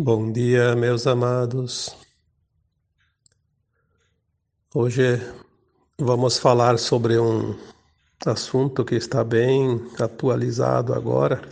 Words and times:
Bom 0.00 0.30
dia, 0.30 0.76
meus 0.76 1.08
amados. 1.08 1.92
Hoje 4.72 5.20
vamos 5.98 6.38
falar 6.38 6.78
sobre 6.78 7.18
um 7.18 7.58
assunto 8.24 8.84
que 8.84 8.94
está 8.94 9.24
bem 9.24 9.90
atualizado 9.98 10.94
agora 10.94 11.42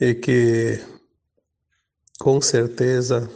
e 0.00 0.14
que, 0.14 0.80
com 2.20 2.40
certeza, 2.40 3.28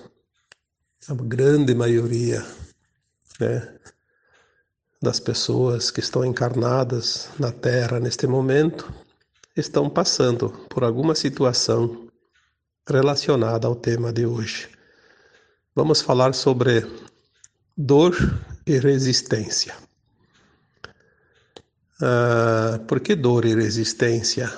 a 1.09 1.15
grande 1.15 1.75
maioria 1.75 2.41
né, 3.41 3.81
das 5.03 5.19
pessoas 5.19 5.91
que 5.91 5.99
estão 5.99 6.25
encarnadas 6.25 7.31
na 7.37 7.51
Terra 7.51 7.99
neste 7.99 8.29
momento 8.29 8.95
estão 9.57 9.91
passando 9.91 10.51
por 10.69 10.85
alguma 10.85 11.17
situação 11.17 12.04
relacionada 12.89 13.67
ao 13.67 13.75
tema 13.75 14.13
de 14.13 14.27
hoje. 14.27 14.69
Vamos 15.75 16.01
falar 16.01 16.35
sobre 16.35 16.87
dor 17.77 18.15
e 18.67 18.79
resistência. 18.79 19.75
Uh, 22.01 22.85
por 22.87 23.01
que 23.01 23.15
dor 23.15 23.45
e 23.45 23.55
resistência? 23.55 24.51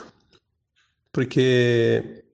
Porque 1.12 2.24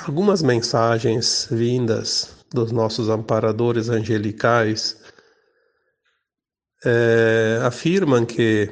algumas 0.00 0.42
mensagens 0.42 1.46
vindas 1.50 2.36
dos 2.50 2.72
nossos 2.72 3.08
amparadores 3.08 3.88
angelicais 3.88 5.00
é, 6.84 7.60
afirmam 7.62 8.26
que 8.26 8.68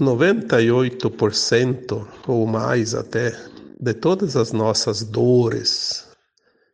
98% 0.00 2.08
ou 2.26 2.46
mais 2.46 2.94
até 2.94 3.51
de 3.82 3.92
todas 3.92 4.36
as 4.36 4.52
nossas 4.52 5.02
dores, 5.02 6.06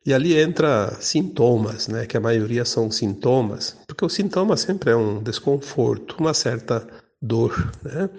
e 0.04 0.12
ali 0.12 0.38
entra 0.38 0.94
sintomas, 1.00 1.88
né, 1.88 2.04
que 2.04 2.18
a 2.18 2.20
maioria 2.20 2.66
são 2.66 2.90
sintomas, 2.90 3.74
porque 3.86 4.04
o 4.04 4.10
sintoma 4.10 4.58
sempre 4.58 4.90
é 4.90 4.96
um 4.96 5.22
desconforto, 5.22 6.16
uma 6.20 6.34
certa 6.34 6.86
dor, 7.20 7.72
né? 7.82 8.10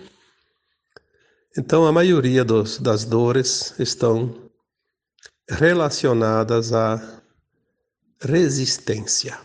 Então 1.55 1.85
a 1.85 1.91
maioria 1.91 2.43
dos, 2.43 2.79
das 2.79 3.05
dores 3.05 3.75
estão 3.79 4.49
relacionadas 5.47 6.73
à 6.73 7.21
resistência. 8.19 9.39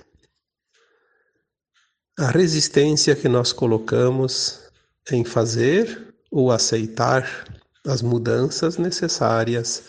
A 2.18 2.30
resistência 2.30 3.14
que 3.14 3.28
nós 3.28 3.52
colocamos 3.52 4.60
em 5.10 5.22
fazer 5.22 6.14
ou 6.30 6.50
aceitar 6.50 7.44
as 7.86 8.02
mudanças 8.02 8.78
necessárias 8.78 9.82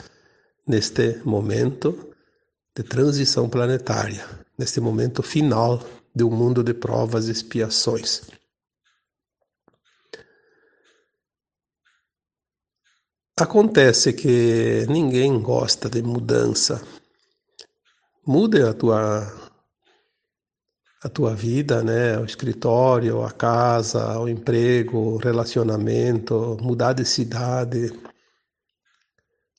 neste 0.67 1.21
momento 1.23 2.13
de 2.75 2.83
transição 2.83 3.49
planetária, 3.49 4.25
neste 4.57 4.81
momento 4.81 5.23
final 5.23 5.81
de 6.13 6.23
um 6.23 6.29
mundo 6.29 6.63
de 6.63 6.73
provas 6.73 7.27
e 7.27 7.31
expiações. 7.31 8.23
Acontece 13.37 14.13
que 14.13 14.85
ninguém 14.87 15.41
gosta 15.41 15.89
de 15.89 16.01
mudança. 16.01 16.81
Mude 18.25 18.61
a 18.61 18.73
tua 18.73 19.44
a 21.05 21.09
tua 21.09 21.35
vida, 21.35 21.83
né? 21.83 22.17
O 22.17 22.25
escritório, 22.25 23.21
a 23.21 23.29
casa, 23.31 24.19
o 24.19 24.27
emprego, 24.27 24.97
o 24.97 25.17
relacionamento, 25.17 26.57
mudar 26.59 26.93
de 26.93 27.05
cidade, 27.05 27.93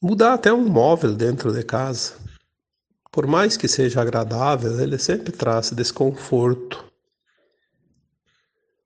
mudar 0.02 0.34
até 0.34 0.52
um 0.52 0.69
móvel 0.69 1.14
dentro 1.14 1.52
de 1.52 1.62
casa. 1.62 2.14
Por 3.12 3.28
mais 3.28 3.56
que 3.56 3.69
seja 3.69 4.02
agradável, 4.02 4.80
ele 4.80 4.98
sempre 4.98 5.30
traz 5.30 5.70
desconforto. 5.70 6.85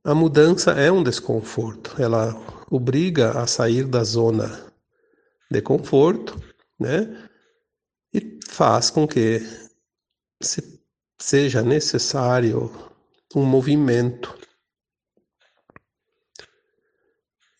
A 0.04 0.14
mudança 0.14 0.72
é 0.72 0.92
um 0.92 1.02
desconforto, 1.02 1.94
ela 1.98 2.36
obriga 2.70 3.40
a 3.40 3.46
sair 3.46 3.84
da 3.84 4.04
zona 4.04 4.66
de 5.50 5.62
conforto, 5.62 6.38
né? 6.78 7.26
E 8.12 8.38
faz 8.46 8.90
com 8.90 9.08
que 9.08 9.40
se 10.42 10.79
seja 11.20 11.62
necessário 11.62 12.72
um 13.36 13.44
movimento. 13.44 14.36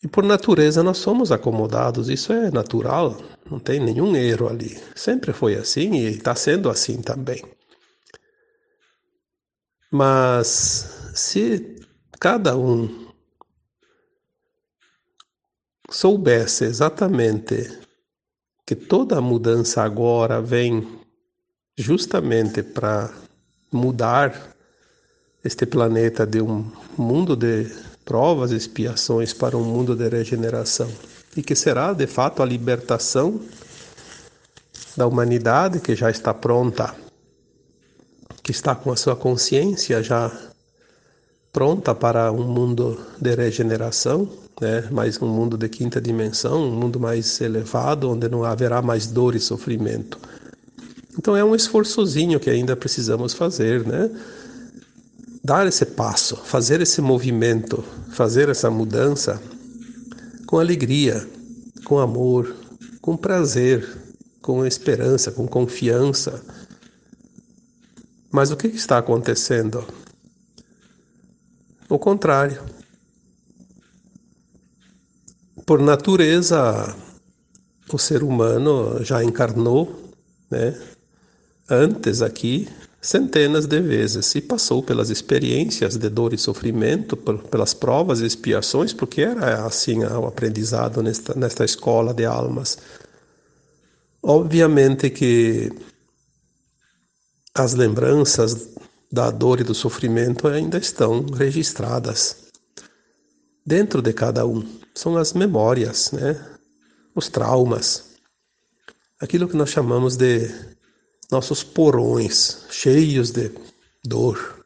E 0.03 0.07
por 0.07 0.23
natureza 0.23 0.81
nós 0.81 0.97
somos 0.97 1.31
acomodados, 1.31 2.09
isso 2.09 2.33
é 2.33 2.49
natural, 2.49 3.15
não 3.49 3.59
tem 3.59 3.79
nenhum 3.79 4.15
erro 4.15 4.49
ali. 4.49 4.81
Sempre 4.95 5.31
foi 5.31 5.55
assim 5.55 5.93
e 5.93 6.05
está 6.07 6.33
sendo 6.33 6.69
assim 6.69 7.01
também. 7.01 7.43
Mas 9.91 11.11
se 11.13 11.75
cada 12.19 12.57
um 12.57 13.11
soubesse 15.89 16.63
exatamente 16.63 17.79
que 18.65 18.75
toda 18.75 19.21
mudança 19.21 19.83
agora 19.83 20.41
vem 20.41 20.99
justamente 21.77 22.63
para 22.63 23.13
mudar 23.71 24.55
este 25.43 25.65
planeta 25.65 26.25
de 26.25 26.41
um 26.41 26.65
mundo 26.97 27.35
de 27.35 27.71
provas 28.03 28.51
expiações 28.51 29.33
para 29.33 29.57
um 29.57 29.63
mundo 29.63 29.95
de 29.95 30.07
regeneração 30.09 30.89
e 31.35 31.41
que 31.41 31.55
será 31.55 31.93
de 31.93 32.07
fato 32.07 32.43
a 32.43 32.45
libertação 32.45 33.39
da 34.95 35.07
humanidade 35.07 35.79
que 35.79 35.95
já 35.95 36.11
está 36.11 36.33
pronta, 36.33 36.93
que 38.43 38.51
está 38.51 38.75
com 38.75 38.91
a 38.91 38.97
sua 38.97 39.15
consciência 39.15 40.03
já 40.03 40.31
pronta 41.51 41.93
para 41.95 42.31
um 42.31 42.43
mundo 42.43 42.99
de 43.19 43.35
regeneração, 43.35 44.29
né? 44.59 44.87
mais 44.91 45.21
um 45.21 45.27
mundo 45.27 45.57
de 45.57 45.69
quinta 45.69 45.99
dimensão, 45.99 46.63
um 46.63 46.71
mundo 46.71 46.99
mais 46.99 47.39
elevado, 47.41 48.09
onde 48.09 48.27
não 48.29 48.43
haverá 48.43 48.81
mais 48.81 49.07
dor 49.07 49.35
e 49.35 49.39
sofrimento. 49.39 50.19
Então 51.17 51.35
é 51.35 51.43
um 51.43 51.55
esforçozinho 51.55 52.39
que 52.39 52.49
ainda 52.49 52.75
precisamos 52.75 53.33
fazer, 53.33 53.85
né? 53.85 54.09
Dar 55.43 55.67
esse 55.67 55.85
passo, 55.85 56.37
fazer 56.37 56.81
esse 56.81 57.01
movimento, 57.01 57.83
fazer 58.11 58.49
essa 58.49 58.69
mudança 58.69 59.41
com 60.45 60.59
alegria, 60.59 61.27
com 61.85 61.99
amor, 61.99 62.55
com 63.01 63.17
prazer, 63.17 63.87
com 64.41 64.65
esperança, 64.65 65.31
com 65.31 65.47
confiança. 65.47 66.43
Mas 68.31 68.51
o 68.51 68.57
que 68.57 68.67
está 68.67 68.97
acontecendo? 68.97 69.85
O 71.89 71.99
contrário. 71.99 72.63
Por 75.65 75.81
natureza, 75.81 76.95
o 77.91 77.97
ser 77.97 78.23
humano 78.23 79.03
já 79.03 79.23
encarnou, 79.23 80.13
né? 80.49 80.77
Antes 81.71 82.21
aqui 82.21 82.67
centenas 83.01 83.65
de 83.65 83.79
vezes 83.79 84.35
e 84.35 84.41
passou 84.41 84.83
pelas 84.83 85.09
experiências 85.09 85.97
de 85.97 86.09
dor 86.09 86.33
e 86.33 86.37
sofrimento, 86.37 87.17
pelas 87.17 87.73
provas 87.73 88.19
e 88.19 88.25
expiações, 88.25 88.93
porque 88.93 89.21
era 89.21 89.65
assim 89.65 90.03
o 90.03 90.27
aprendizado 90.27 91.01
nesta, 91.01 91.33
nesta 91.33 91.65
escola 91.65 92.13
de 92.13 92.25
almas. 92.25 92.77
Obviamente 94.21 95.09
que 95.09 95.71
as 97.55 97.73
lembranças 97.73 98.69
da 99.11 99.31
dor 99.31 99.61
e 99.61 99.63
do 99.63 99.73
sofrimento 99.73 100.47
ainda 100.47 100.77
estão 100.77 101.25
registradas 101.25 102.37
dentro 103.65 104.01
de 104.01 104.13
cada 104.13 104.45
um. 104.45 104.63
São 104.93 105.17
as 105.17 105.33
memórias, 105.33 106.11
né? 106.11 106.39
os 107.15 107.29
traumas, 107.29 108.11
aquilo 109.19 109.47
que 109.47 109.55
nós 109.55 109.69
chamamos 109.69 110.15
de 110.15 110.49
nossos 111.31 111.63
porões 111.63 112.65
cheios 112.69 113.31
de 113.31 113.51
dor, 114.03 114.65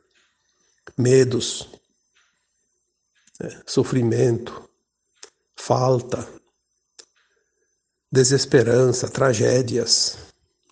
medos, 0.97 1.69
né, 3.39 3.61
sofrimento, 3.67 4.67
falta, 5.55 6.27
desesperança, 8.11 9.07
tragédias, 9.09 10.17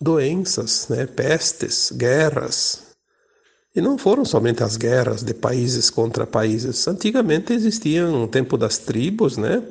doenças, 0.00 0.88
né, 0.88 1.06
pestes, 1.06 1.92
guerras. 1.92 2.82
E 3.74 3.80
não 3.80 3.98
foram 3.98 4.24
somente 4.24 4.62
as 4.62 4.76
guerras 4.76 5.22
de 5.22 5.34
países 5.34 5.90
contra 5.90 6.26
países. 6.26 6.86
Antigamente 6.86 7.52
existiam 7.52 8.10
no 8.12 8.28
tempo 8.28 8.56
das 8.56 8.78
tribos, 8.78 9.36
né? 9.36 9.62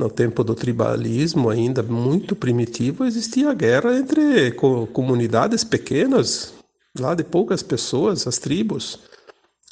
No 0.00 0.08
tempo 0.08 0.42
do 0.42 0.54
tribalismo 0.54 1.50
ainda 1.50 1.82
muito 1.82 2.34
primitivo, 2.34 3.04
existia 3.04 3.52
guerra 3.52 3.94
entre 3.94 4.50
comunidades 4.92 5.62
pequenas, 5.62 6.54
lá 6.98 7.14
de 7.14 7.22
poucas 7.22 7.62
pessoas, 7.62 8.26
as 8.26 8.38
tribos. 8.38 8.98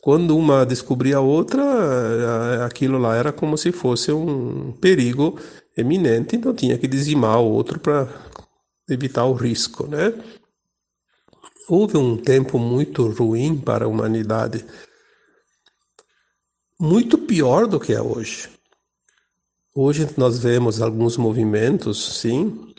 Quando 0.03 0.37
uma 0.37 0.67
descobria 0.67 1.17
a 1.17 1.21
outra, 1.21 2.67
aquilo 2.67 2.99
lá 2.99 3.17
era 3.17 3.33
como 3.33 3.57
se 3.57 3.73
fosse 3.73 4.13
um 4.13 4.71
perigo 4.73 5.41
eminente, 5.75 6.37
então 6.37 6.55
tinha 6.55 6.77
que 6.77 6.87
dizimar 6.87 7.41
o 7.41 7.51
outro 7.51 7.81
para 7.81 8.07
evitar 8.89 9.25
o 9.25 9.33
risco, 9.33 9.87
né? 9.87 10.13
Houve 11.67 11.97
um 11.97 12.19
tempo 12.19 12.59
muito 12.59 13.09
ruim 13.09 13.57
para 13.57 13.87
a 13.87 13.89
humanidade, 13.89 14.65
muito 16.79 17.17
pior 17.17 17.67
do 17.67 17.81
que 17.81 17.95
é 17.95 18.01
hoje. 18.01 18.58
Hoje 19.81 20.09
nós 20.17 20.41
vemos 20.41 20.83
alguns 20.83 21.17
movimentos, 21.17 22.19
sim, 22.19 22.75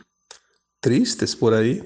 tristes 0.82 1.34
por 1.34 1.54
aí, 1.54 1.82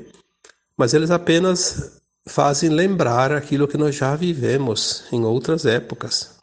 mas 0.76 0.96
eles 0.96 1.12
apenas 1.12 2.02
fazem 2.28 2.72
lembrar 2.72 3.32
aquilo 3.32 3.68
que 3.68 3.78
nós 3.78 3.94
já 3.94 4.16
vivemos 4.16 5.04
em 5.12 5.24
outras 5.24 5.68
épocas. 5.68 6.40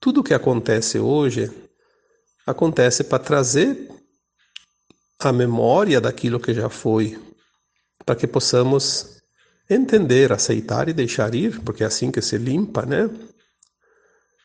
Tudo 0.00 0.22
o 0.22 0.24
que 0.24 0.32
acontece 0.32 0.98
hoje 0.98 1.52
acontece 2.46 3.04
para 3.04 3.22
trazer 3.22 3.90
a 5.18 5.30
memória 5.30 6.00
daquilo 6.00 6.40
que 6.40 6.54
já 6.54 6.70
foi, 6.70 7.20
para 8.06 8.16
que 8.16 8.26
possamos 8.26 9.20
entender, 9.68 10.32
aceitar 10.32 10.88
e 10.88 10.94
deixar 10.94 11.34
ir, 11.34 11.60
porque 11.60 11.84
é 11.84 11.86
assim 11.86 12.10
que 12.10 12.22
se 12.22 12.38
limpa, 12.38 12.86
né? 12.86 13.10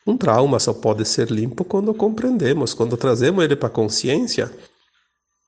Um 0.06 0.16
trauma 0.16 0.58
só 0.58 0.72
pode 0.74 1.04
ser 1.04 1.30
limpo 1.30 1.64
quando 1.64 1.94
compreendemos, 1.94 2.74
quando 2.74 2.96
trazemos 2.96 3.42
ele 3.42 3.56
para 3.56 3.68
a 3.68 3.72
consciência 3.72 4.50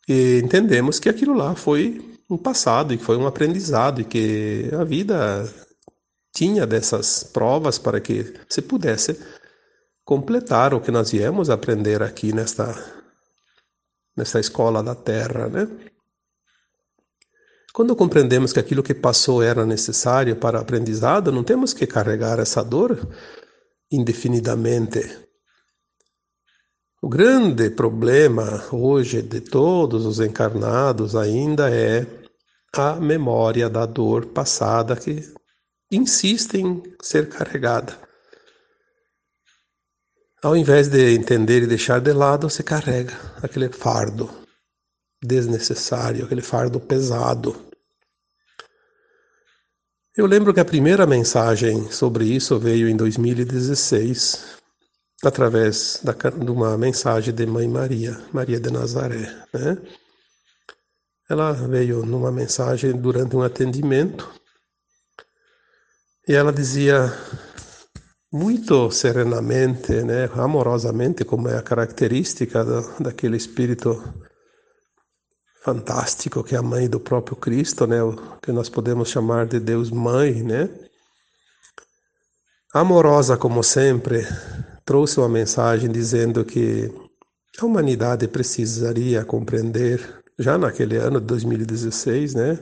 e 0.09 0.41
entendemos 0.43 0.99
que 1.01 1.09
aquilo 1.09 1.35
lá 1.35 1.55
foi 1.55 2.17
um 2.31 2.37
passado 2.37 2.95
e 2.95 2.99
que 2.99 3.05
foi 3.05 3.17
um 3.17 3.27
aprendizado 3.27 4.01
e 4.01 4.05
que 4.05 4.71
a 4.73 4.85
vida 4.85 5.49
tinha 6.33 6.67
dessas 6.67 7.25
provas 7.25 7.79
para 7.79 8.01
que 8.01 8.35
se 8.49 8.63
pudesse 8.63 9.19
completar 10.05 10.73
o 10.73 10.81
que 10.81 10.91
nós 10.91 11.11
viemos 11.11 11.51
aprender 11.51 12.03
aqui 12.03 12.33
nesta 12.33 12.75
nessa 14.17 14.41
escola 14.41 14.83
da 14.83 14.95
Terra, 14.95 15.49
né? 15.49 15.69
Quando 17.75 17.95
compreendemos 17.95 18.53
que 18.55 18.61
aquilo 18.61 18.83
que 18.83 18.95
passou 18.95 19.43
era 19.43 19.67
necessário 19.67 20.35
para 20.37 20.57
o 20.57 20.63
aprendizado, 20.63 21.31
não 21.31 21.45
temos 21.45 21.75
que 21.75 21.87
carregar 21.87 22.39
essa 22.39 22.65
dor 22.65 23.07
indefinidamente. 23.91 25.27
O 27.03 27.09
grande 27.09 27.71
problema 27.71 28.65
hoje 28.73 29.23
de 29.23 29.41
todos 29.41 30.07
os 30.07 30.19
encarnados 30.19 31.15
ainda 31.15 31.71
é 31.71 32.07
a 32.75 32.95
memória 32.95 33.69
da 33.71 33.87
dor 33.87 34.27
passada 34.27 34.97
que 34.97 35.23
insiste 35.91 36.59
em 36.59 36.83
ser 37.03 37.29
carregada. 37.29 37.97
Ao 40.43 40.57
invés 40.57 40.89
de 40.89 41.15
entender 41.15 41.63
e 41.63 41.67
deixar 41.67 42.01
de 42.01 42.13
lado, 42.13 42.49
se 42.51 42.63
carrega 42.63 43.15
aquele 43.43 43.69
fardo 43.69 44.31
desnecessário, 45.23 46.25
aquele 46.25 46.43
fardo 46.43 46.79
pesado. 46.79 47.66
Eu 50.17 50.25
lembro 50.25 50.55
que 50.55 50.61
a 50.61 50.65
primeira 50.65 51.07
mensagem 51.07 51.91
sobre 51.91 52.25
isso 52.25 52.59
veio 52.59 52.89
em 52.89 52.97
2016, 52.97 54.57
através 55.23 56.01
da, 56.03 56.13
de 56.13 56.51
uma 56.51 56.79
mensagem 56.79 57.35
de 57.35 57.45
Mãe 57.45 57.69
Maria, 57.69 58.19
Maria 58.33 58.59
de 58.59 58.71
Nazaré. 58.71 59.31
Né? 59.53 59.77
Ela 61.29 61.53
veio 61.53 62.07
numa 62.07 62.33
mensagem 62.33 62.93
durante 62.93 63.37
um 63.37 63.43
atendimento 63.43 64.27
e 66.27 66.33
ela 66.33 66.51
dizia 66.51 67.13
muito 68.33 68.91
serenamente, 68.91 69.93
né, 70.03 70.31
amorosamente, 70.33 71.27
como 71.27 71.47
é 71.49 71.59
a 71.59 71.63
característica 71.63 72.65
do, 72.65 73.03
daquele 73.03 73.37
espírito 73.37 74.03
fantástico 75.67 76.45
que 76.45 76.55
é 76.55 76.59
a 76.59 76.63
mãe 76.63 76.89
do 76.89 77.01
próprio 77.01 77.37
Cristo, 77.37 77.89
né, 77.89 78.01
o 78.01 78.15
que 78.41 78.53
nós 78.53 78.69
podemos 78.69 79.09
chamar 79.09 79.47
de 79.47 79.59
Deus 79.59 79.91
Mãe, 79.91 80.45
né? 80.45 80.71
Amorosa 82.73 83.37
como 83.37 83.65
sempre, 83.65 84.23
trouxe 84.85 85.19
uma 85.19 85.29
mensagem 85.29 85.91
dizendo 85.91 86.45
que 86.45 86.89
a 87.59 87.67
humanidade 87.67 88.29
precisaria 88.29 89.25
compreender 89.25 90.23
já 90.39 90.57
naquele 90.57 90.99
ano 90.99 91.19
de 91.21 91.27
2016, 91.27 92.35
né? 92.35 92.59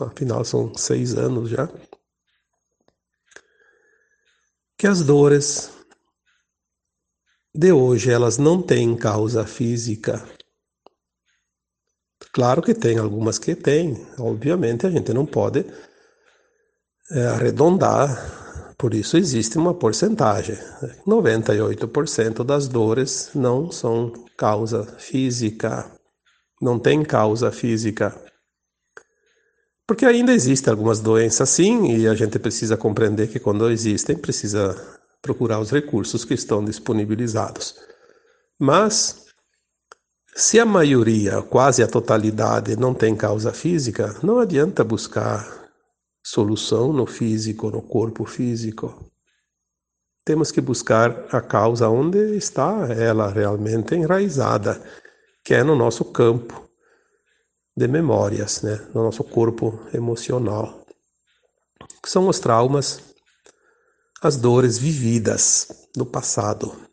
Afinal 0.00 0.44
são 0.44 0.72
seis 0.76 1.14
anos 1.14 1.50
já 1.50 1.68
que 4.78 4.86
as 4.86 5.00
dores 5.02 5.72
de 7.52 7.72
hoje 7.72 8.10
elas 8.10 8.36
não 8.38 8.62
têm 8.62 8.94
causa 8.94 9.44
física. 9.46 10.22
Claro 12.36 12.60
que 12.60 12.74
tem 12.74 12.98
algumas 12.98 13.38
que 13.38 13.54
têm, 13.54 14.06
obviamente 14.18 14.86
a 14.86 14.90
gente 14.90 15.10
não 15.10 15.24
pode 15.24 15.64
é, 17.10 17.28
arredondar, 17.28 18.74
por 18.76 18.92
isso 18.92 19.16
existe 19.16 19.56
uma 19.56 19.72
porcentagem. 19.72 20.54
98% 21.06 22.44
das 22.44 22.68
dores 22.68 23.30
não 23.34 23.72
são 23.72 24.12
causa 24.36 24.84
física, 24.98 25.90
não 26.60 26.78
tem 26.78 27.02
causa 27.02 27.50
física. 27.50 28.14
Porque 29.86 30.04
ainda 30.04 30.34
existem 30.34 30.70
algumas 30.70 31.00
doenças 31.00 31.48
sim, 31.48 31.96
e 31.96 32.06
a 32.06 32.14
gente 32.14 32.38
precisa 32.38 32.76
compreender 32.76 33.28
que 33.28 33.40
quando 33.40 33.70
existem, 33.70 34.14
precisa 34.14 34.76
procurar 35.22 35.58
os 35.58 35.70
recursos 35.70 36.22
que 36.22 36.34
estão 36.34 36.62
disponibilizados. 36.62 37.76
Mas, 38.58 39.25
se 40.36 40.60
a 40.60 40.66
maioria, 40.66 41.40
quase 41.42 41.82
a 41.82 41.88
totalidade, 41.88 42.76
não 42.76 42.92
tem 42.92 43.16
causa 43.16 43.52
física, 43.52 44.14
não 44.22 44.38
adianta 44.38 44.84
buscar 44.84 45.70
solução 46.22 46.92
no 46.92 47.06
físico, 47.06 47.70
no 47.70 47.80
corpo 47.80 48.26
físico. 48.26 49.10
Temos 50.24 50.52
que 50.52 50.60
buscar 50.60 51.26
a 51.34 51.40
causa 51.40 51.88
onde 51.88 52.36
está 52.36 52.86
ela 52.92 53.28
realmente 53.28 53.94
enraizada, 53.94 54.80
que 55.42 55.54
é 55.54 55.64
no 55.64 55.74
nosso 55.74 56.04
campo 56.04 56.68
de 57.76 57.88
memórias, 57.88 58.62
né, 58.62 58.86
no 58.94 59.04
nosso 59.04 59.24
corpo 59.24 59.80
emocional, 59.94 60.86
são 62.06 62.28
os 62.28 62.38
traumas, 62.38 63.00
as 64.22 64.36
dores 64.36 64.78
vividas 64.78 65.88
no 65.96 66.06
passado. 66.06 66.85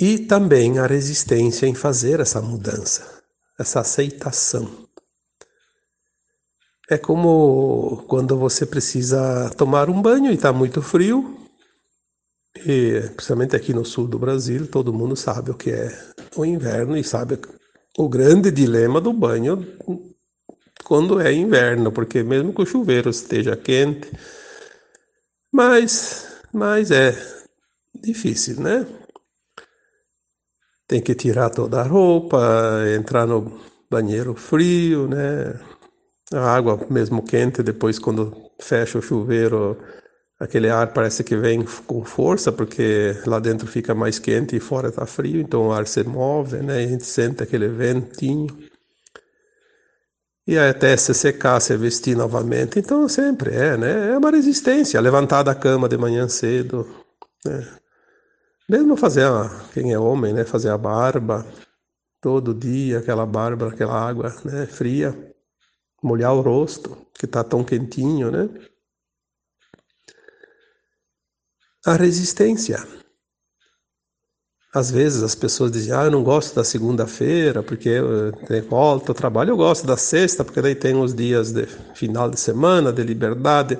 E 0.00 0.18
também 0.18 0.78
a 0.78 0.86
resistência 0.86 1.66
em 1.66 1.74
fazer 1.74 2.20
essa 2.20 2.40
mudança, 2.40 3.22
essa 3.58 3.80
aceitação. 3.80 4.88
É 6.88 6.96
como 6.96 8.02
quando 8.08 8.34
você 8.38 8.64
precisa 8.64 9.50
tomar 9.50 9.90
um 9.90 10.00
banho 10.00 10.30
e 10.30 10.34
está 10.34 10.54
muito 10.54 10.80
frio, 10.80 11.38
e 12.56 13.10
principalmente 13.14 13.54
aqui 13.54 13.74
no 13.74 13.84
sul 13.84 14.08
do 14.08 14.18
Brasil, 14.18 14.66
todo 14.66 14.92
mundo 14.92 15.14
sabe 15.14 15.50
o 15.50 15.54
que 15.54 15.70
é 15.70 16.14
o 16.34 16.46
inverno 16.46 16.96
e 16.96 17.04
sabe 17.04 17.38
o 17.98 18.08
grande 18.08 18.50
dilema 18.50 19.02
do 19.02 19.12
banho 19.12 19.66
quando 20.82 21.20
é 21.20 21.30
inverno, 21.30 21.92
porque 21.92 22.22
mesmo 22.22 22.54
que 22.54 22.62
o 22.62 22.66
chuveiro 22.66 23.10
esteja 23.10 23.54
quente, 23.54 24.10
mas, 25.52 26.26
mas 26.52 26.90
é 26.90 27.14
difícil, 27.94 28.60
né? 28.60 28.86
Tem 30.90 31.00
que 31.00 31.14
tirar 31.14 31.50
toda 31.50 31.80
a 31.80 31.84
roupa, 31.84 32.82
entrar 32.98 33.24
no 33.24 33.60
banheiro 33.88 34.34
frio, 34.34 35.06
né? 35.06 35.54
A 36.32 36.52
água 36.52 36.84
mesmo 36.90 37.22
quente, 37.22 37.62
depois 37.62 37.96
quando 37.96 38.50
fecha 38.60 38.98
o 38.98 39.02
chuveiro, 39.02 39.78
aquele 40.40 40.68
ar 40.68 40.92
parece 40.92 41.22
que 41.22 41.36
vem 41.36 41.64
com 41.86 42.04
força, 42.04 42.50
porque 42.50 43.14
lá 43.24 43.38
dentro 43.38 43.68
fica 43.68 43.94
mais 43.94 44.18
quente 44.18 44.56
e 44.56 44.60
fora 44.60 44.88
está 44.88 45.06
frio, 45.06 45.40
então 45.40 45.68
o 45.68 45.72
ar 45.72 45.86
se 45.86 46.02
move, 46.02 46.56
né? 46.56 46.82
E 46.82 46.86
a 46.86 46.88
gente 46.88 47.04
sente 47.06 47.40
aquele 47.40 47.68
ventinho. 47.68 48.48
E 50.44 50.58
até 50.58 50.96
se 50.96 51.14
secar, 51.14 51.60
se 51.60 51.76
vestir 51.76 52.16
novamente. 52.16 52.80
Então 52.80 53.08
sempre 53.08 53.54
é, 53.54 53.76
né? 53.76 54.10
É 54.10 54.18
uma 54.18 54.32
resistência. 54.32 55.00
Levantar 55.00 55.44
da 55.44 55.54
cama 55.54 55.88
de 55.88 55.96
manhã 55.96 56.28
cedo, 56.28 56.84
né? 57.46 57.79
Mesmo 58.70 58.96
fazer, 58.96 59.24
a, 59.24 59.48
quem 59.74 59.92
é 59.92 59.98
homem, 59.98 60.32
né? 60.32 60.44
Fazer 60.44 60.70
a 60.70 60.78
barba 60.78 61.44
todo 62.20 62.54
dia, 62.54 63.00
aquela 63.00 63.26
barba, 63.26 63.68
aquela 63.68 64.00
água 64.00 64.32
né? 64.44 64.64
fria. 64.64 65.34
Molhar 66.00 66.32
o 66.34 66.40
rosto, 66.40 66.96
que 67.18 67.24
está 67.24 67.42
tão 67.42 67.64
quentinho, 67.64 68.30
né? 68.30 68.48
a 71.84 71.94
resistência. 71.94 72.86
Às 74.72 74.88
vezes 74.88 75.24
as 75.24 75.34
pessoas 75.34 75.72
dizem, 75.72 75.92
ah, 75.92 76.04
eu 76.04 76.10
não 76.12 76.22
gosto 76.22 76.54
da 76.54 76.62
segunda-feira 76.62 77.64
porque 77.64 77.96
tem 78.46 78.60
volta 78.60 79.10
ao 79.10 79.16
trabalho, 79.16 79.50
eu 79.50 79.56
gosto 79.56 79.84
da 79.84 79.96
sexta 79.96 80.44
porque 80.44 80.62
daí 80.62 80.76
tem 80.76 80.94
os 80.94 81.12
dias 81.12 81.50
de 81.50 81.66
final 81.96 82.30
de 82.30 82.38
semana, 82.38 82.92
de 82.92 83.02
liberdade. 83.02 83.76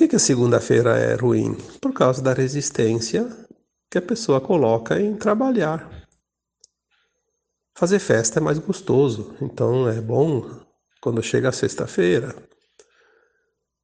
Que, 0.00 0.08
que 0.08 0.16
a 0.16 0.18
segunda-feira 0.18 0.96
é 0.96 1.14
ruim? 1.14 1.54
Por 1.78 1.92
causa 1.92 2.22
da 2.22 2.32
resistência 2.32 3.28
que 3.90 3.98
a 3.98 4.00
pessoa 4.00 4.40
coloca 4.40 4.98
em 4.98 5.14
trabalhar. 5.14 6.06
fazer 7.76 7.98
festa 7.98 8.38
é 8.38 8.42
mais 8.42 8.58
gostoso. 8.58 9.36
Então 9.42 9.86
é 9.86 10.00
bom 10.00 10.58
quando 11.02 11.22
chega 11.22 11.50
a 11.50 11.52
sexta-feira. 11.52 12.34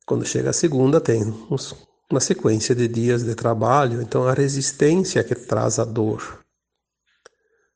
Quando 0.06 0.24
chega 0.24 0.48
a 0.48 0.54
segunda, 0.54 1.02
tem 1.02 1.22
uns, 1.50 1.74
uma 2.10 2.20
sequência 2.20 2.74
de 2.74 2.88
dias 2.88 3.22
de 3.22 3.34
trabalho. 3.34 4.00
Então 4.00 4.26
a 4.26 4.32
resistência 4.32 5.22
que 5.22 5.34
traz 5.34 5.78
a 5.78 5.84
dor. 5.84 6.42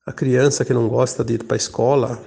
A 0.06 0.14
criança 0.14 0.64
que 0.64 0.72
não 0.72 0.88
gosta 0.88 1.22
de 1.22 1.34
ir 1.34 1.44
para 1.44 1.56
a 1.56 1.58
escola, 1.58 2.18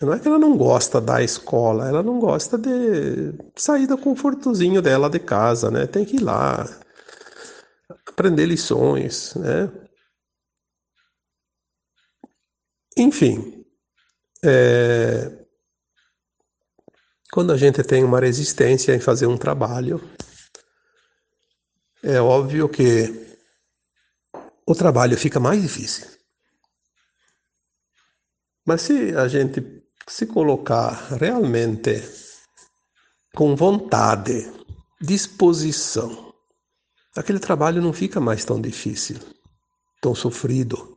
não 0.00 0.12
é 0.12 0.20
que 0.20 0.28
ela 0.28 0.38
não 0.38 0.56
gosta 0.56 1.00
da 1.00 1.22
escola, 1.22 1.88
ela 1.88 2.02
não 2.02 2.18
gosta 2.18 2.58
de 2.58 3.32
sair 3.56 3.86
do 3.86 3.96
confortozinho 3.96 4.82
dela 4.82 5.08
de 5.08 5.18
casa, 5.18 5.70
né? 5.70 5.86
Tem 5.86 6.04
que 6.04 6.16
ir 6.16 6.22
lá, 6.22 6.66
aprender 8.06 8.44
lições, 8.44 9.34
né? 9.36 9.72
Enfim, 12.98 13.64
é... 14.44 15.46
quando 17.32 17.52
a 17.52 17.56
gente 17.56 17.82
tem 17.82 18.04
uma 18.04 18.20
resistência 18.20 18.94
em 18.94 19.00
fazer 19.00 19.26
um 19.26 19.38
trabalho, 19.38 19.98
é 22.02 22.20
óbvio 22.20 22.68
que 22.68 23.38
o 24.66 24.74
trabalho 24.74 25.16
fica 25.16 25.40
mais 25.40 25.62
difícil. 25.62 26.06
Mas 28.66 28.82
se 28.82 29.14
a 29.14 29.28
gente 29.28 29.85
se 30.08 30.26
colocar 30.26 30.92
realmente 31.18 32.02
com 33.34 33.56
vontade, 33.56 34.50
disposição, 35.00 36.32
aquele 37.16 37.38
trabalho 37.38 37.82
não 37.82 37.92
fica 37.92 38.20
mais 38.20 38.44
tão 38.44 38.60
difícil, 38.60 39.18
tão 40.00 40.14
sofrido. 40.14 40.96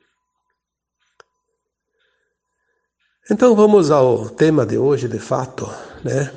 Então 3.32 3.56
vamos 3.56 3.92
ao 3.92 4.30
tema 4.30 4.66
de 4.66 4.78
hoje, 4.78 5.08
de 5.08 5.20
fato, 5.20 5.66
né? 6.04 6.32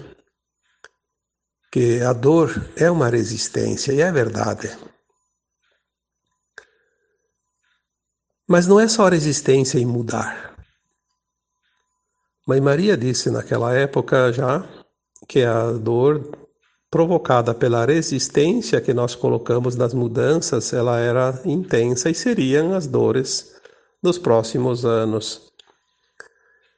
Que 1.70 2.02
a 2.02 2.12
dor 2.12 2.50
é 2.76 2.90
uma 2.90 3.08
resistência, 3.08 3.92
e 3.92 4.00
é 4.00 4.12
verdade. 4.12 4.68
Mas 8.46 8.66
não 8.66 8.78
é 8.78 8.88
só 8.88 9.08
resistência 9.08 9.78
em 9.78 9.86
mudar. 9.86 10.51
Mãe 12.46 12.60
Maria 12.60 12.96
disse 12.96 13.30
naquela 13.30 13.72
época 13.72 14.32
já 14.32 14.68
que 15.28 15.42
a 15.42 15.70
dor 15.70 16.38
provocada 16.90 17.54
pela 17.54 17.86
resistência 17.86 18.80
que 18.80 18.92
nós 18.92 19.14
colocamos 19.14 19.76
nas 19.76 19.94
mudanças, 19.94 20.72
ela 20.72 20.98
era 20.98 21.40
intensa 21.44 22.10
e 22.10 22.14
seriam 22.14 22.74
as 22.74 22.86
dores 22.86 23.54
dos 24.02 24.18
próximos 24.18 24.84
anos. 24.84 25.52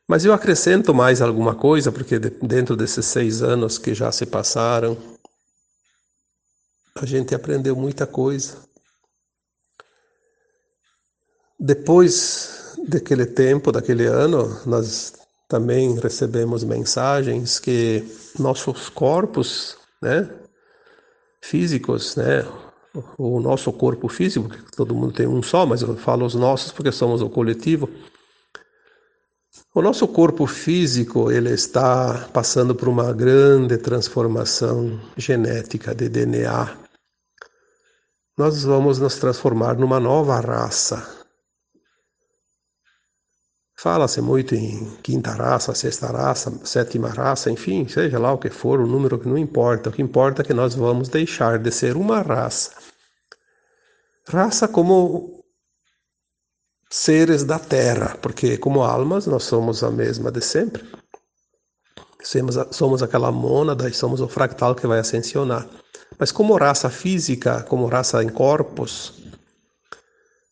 Mas 0.07 0.25
eu 0.25 0.35
acrescento 0.35 0.93
mais 0.93 1.23
alguma 1.23 1.55
coisa, 1.55 1.91
porque 1.91 2.19
dentro 2.19 2.77
desses 2.77 3.07
seis 3.07 3.43
anos 3.43 3.79
que 3.79 3.95
já 3.95 4.13
se 4.13 4.27
passaram, 4.27 4.97
a 6.95 7.07
gente 7.07 7.35
aprendeu 7.35 7.75
muita 7.75 8.07
coisa. 8.07 8.59
Depois 11.59 12.77
daquele 12.87 13.25
tempo, 13.25 13.73
daquele 13.73 14.05
ano, 14.05 14.61
nós 14.67 15.24
também 15.49 15.99
recebemos 15.99 16.65
mensagens 16.65 17.59
que 17.59 18.05
nossos 18.39 18.89
corpos, 18.89 19.77
né, 20.01 20.29
físicos, 21.43 22.17
né, 22.17 22.45
o 23.19 23.41
nosso 23.41 23.73
corpo 23.73 24.09
físico, 24.09 24.49
todo 24.77 24.95
mundo 24.95 25.13
tem 25.13 25.27
um 25.27 25.43
só, 25.43 25.67
mas 25.67 25.83
eu 25.83 25.97
falo 25.97 26.25
os 26.25 26.35
nossos 26.35 26.73
porque 26.73 26.93
somos 26.93 27.21
o 27.21 27.29
coletivo. 27.29 27.89
O 29.75 29.83
nosso 29.83 30.07
corpo 30.07 30.47
físico 30.47 31.31
ele 31.31 31.51
está 31.51 32.29
passando 32.33 32.75
por 32.75 32.89
uma 32.89 33.13
grande 33.13 33.77
transformação 33.77 35.01
genética 35.17 35.95
de 35.95 36.09
DNA. 36.09 36.77
Nós 38.39 38.65
vamos 38.65 38.99
nos 38.99 39.17
transformar 39.17 39.77
numa 39.77 39.99
nova 39.99 40.39
raça, 40.41 41.24
Fala-se 43.85 44.23
muito 44.23 44.55
em 44.55 44.97
quinta 45.03 45.33
raça, 45.33 45.75
sexta 45.75 46.07
raça, 46.07 46.51
sétima 46.65 47.11
raça, 47.11 47.51
enfim, 47.51 47.87
seja 47.87 48.19
lá 48.19 48.33
o 48.33 48.39
que 48.39 48.49
for, 48.49 48.81
o 48.81 48.87
número 48.87 49.19
que 49.19 49.29
não 49.29 49.37
importa. 49.37 49.91
O 49.91 49.93
que 49.93 50.01
importa 50.01 50.41
é 50.41 50.45
que 50.47 50.55
nós 50.55 50.75
vamos 50.75 51.11
deixar 51.11 51.59
de 51.59 51.71
ser 51.71 51.95
uma 51.95 52.23
raça. 52.23 52.71
Raça 54.27 54.67
como 54.67 55.45
seres 56.89 57.45
da 57.45 57.59
terra, 57.59 58.17
porque 58.23 58.57
como 58.57 58.83
almas 58.83 59.27
nós 59.27 59.45
somos 59.45 59.85
a 59.85 59.91
mesma 59.91 60.33
de 60.33 60.41
sempre. 60.41 60.83
Somos, 62.23 62.57
somos 62.71 63.03
aquela 63.03 63.31
mônada 63.31 63.87
e 63.87 63.93
somos 63.93 64.23
o 64.23 64.29
fractal 64.29 64.75
que 64.75 64.87
vai 64.87 64.99
ascensionar. 64.99 65.69
Mas 66.19 66.33
como 66.33 66.57
raça 66.57 66.89
física, 66.89 67.63
como 67.65 67.85
raça 67.85 68.25
em 68.25 68.31
corpos, 68.31 69.24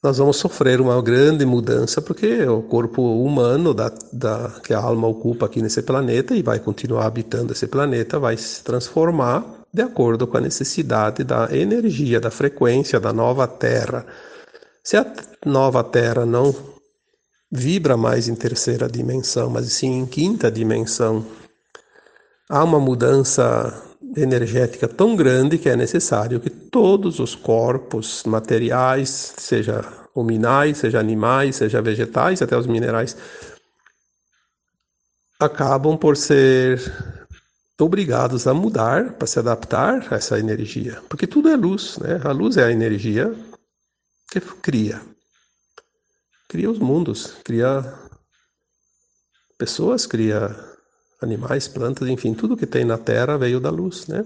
nós 0.03 0.19
vamos 0.19 0.37
sofrer 0.37 0.81
uma 0.81 1.01
grande 1.01 1.47
mudança 1.47 2.03
porque 2.03 2.43
o 2.45 2.63
corpo 2.63 3.03
humano 3.23 3.73
da, 3.73 3.93
da, 4.13 4.51
que 4.65 4.75
a 4.75 4.81
alma 4.81 5.07
ocupa 5.07 5.47
aqui 5.47 5.63
nesse 5.63 5.81
planeta 5.81 6.35
e 6.35 6.43
vai 6.43 6.59
continuar 6.59 7.07
habitando 7.07 7.53
esse 7.53 7.69
planeta 7.69 8.19
vai 8.19 8.37
se 8.37 8.65
transformar 8.65 9.63
de 9.73 9.81
acordo 9.81 10.27
com 10.27 10.37
a 10.37 10.41
necessidade 10.41 11.23
da 11.23 11.49
energia, 11.57 12.21
da 12.21 12.31
frequência 12.31 12.99
da 12.99 13.13
nova 13.13 13.47
Terra. 13.47 14.05
Se 14.83 14.97
a 14.97 15.07
nova 15.47 15.85
Terra 15.85 16.27
não 16.27 16.55
vibra 17.51 17.97
mais 17.97 18.29
em 18.29 18.35
terceira 18.35 18.89
dimensão, 18.89 19.49
mas 19.49 19.73
sim 19.73 20.01
em 20.01 20.07
quinta 20.07 20.51
dimensão, 20.51 21.25
há 22.51 22.65
uma 22.65 22.81
mudança 22.81 23.92
energética 24.17 24.87
tão 24.87 25.17
grande 25.17 25.59
que 25.59 25.69
é 25.69 25.77
necessário 25.77 26.41
que 26.41 26.51
todos 26.51 27.19
os 27.19 27.35
corpos 27.35 28.25
materiais, 28.25 29.35
seja 29.37 29.83
hominais, 30.15 30.79
seja 30.79 31.01
animais, 31.01 31.57
seja 31.57 31.81
vegetais, 31.81 32.43
até 32.43 32.57
os 32.57 32.67
minerais, 32.67 33.17
acabam 35.41 35.97
por 35.97 36.17
ser 36.17 36.81
obrigados 37.81 38.47
a 38.47 38.55
mudar 38.55 39.15
para 39.15 39.27
se 39.27 39.39
adaptar 39.39 40.07
a 40.13 40.17
essa 40.17 40.39
energia, 40.39 41.03
porque 41.09 41.27
tudo 41.27 41.49
é 41.49 41.57
luz, 41.57 41.99
né? 41.99 42.21
A 42.23 42.31
luz 42.31 42.57
é 42.57 42.65
a 42.65 42.71
energia 42.71 43.35
que 44.31 44.41
cria, 44.41 45.01
cria 46.49 46.71
os 46.71 46.79
mundos, 46.79 47.35
cria 47.43 47.93
pessoas, 49.59 50.07
cria 50.07 50.72
animais, 51.23 51.69
plantas, 51.69 52.09
enfim, 52.09 52.35
tudo 52.35 52.57
que 52.57 52.67
tem 52.67 52.85
na 52.85 52.99
Terra 52.99 53.39
veio 53.39 53.61
da 53.61 53.71
luz, 53.71 54.07
né? 54.07 54.25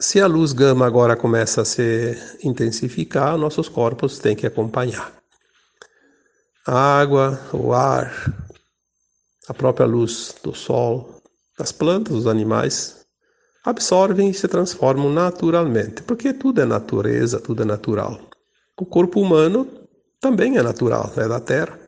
Se 0.00 0.20
a 0.20 0.26
luz 0.26 0.52
gama 0.52 0.86
agora 0.86 1.16
começa 1.16 1.62
a 1.62 1.64
se 1.64 2.16
intensificar, 2.42 3.38
nossos 3.38 3.68
corpos 3.68 4.18
têm 4.18 4.34
que 4.34 4.46
acompanhar. 4.46 5.12
A 6.66 7.00
água, 7.00 7.40
o 7.52 7.72
ar, 7.72 8.12
a 9.48 9.54
própria 9.54 9.86
luz 9.86 10.34
do 10.42 10.54
sol, 10.54 11.22
as 11.58 11.70
plantas, 11.70 12.14
os 12.14 12.26
animais 12.26 13.06
absorvem 13.64 14.30
e 14.30 14.34
se 14.34 14.48
transformam 14.48 15.10
naturalmente, 15.10 16.02
porque 16.02 16.32
tudo 16.32 16.60
é 16.60 16.64
natureza, 16.64 17.40
tudo 17.40 17.62
é 17.62 17.64
natural. 17.64 18.20
O 18.76 18.84
corpo 18.84 19.20
humano 19.20 19.66
também 20.20 20.56
é 20.58 20.62
natural, 20.62 21.12
é 21.16 21.28
da 21.28 21.38
terra. 21.38 21.78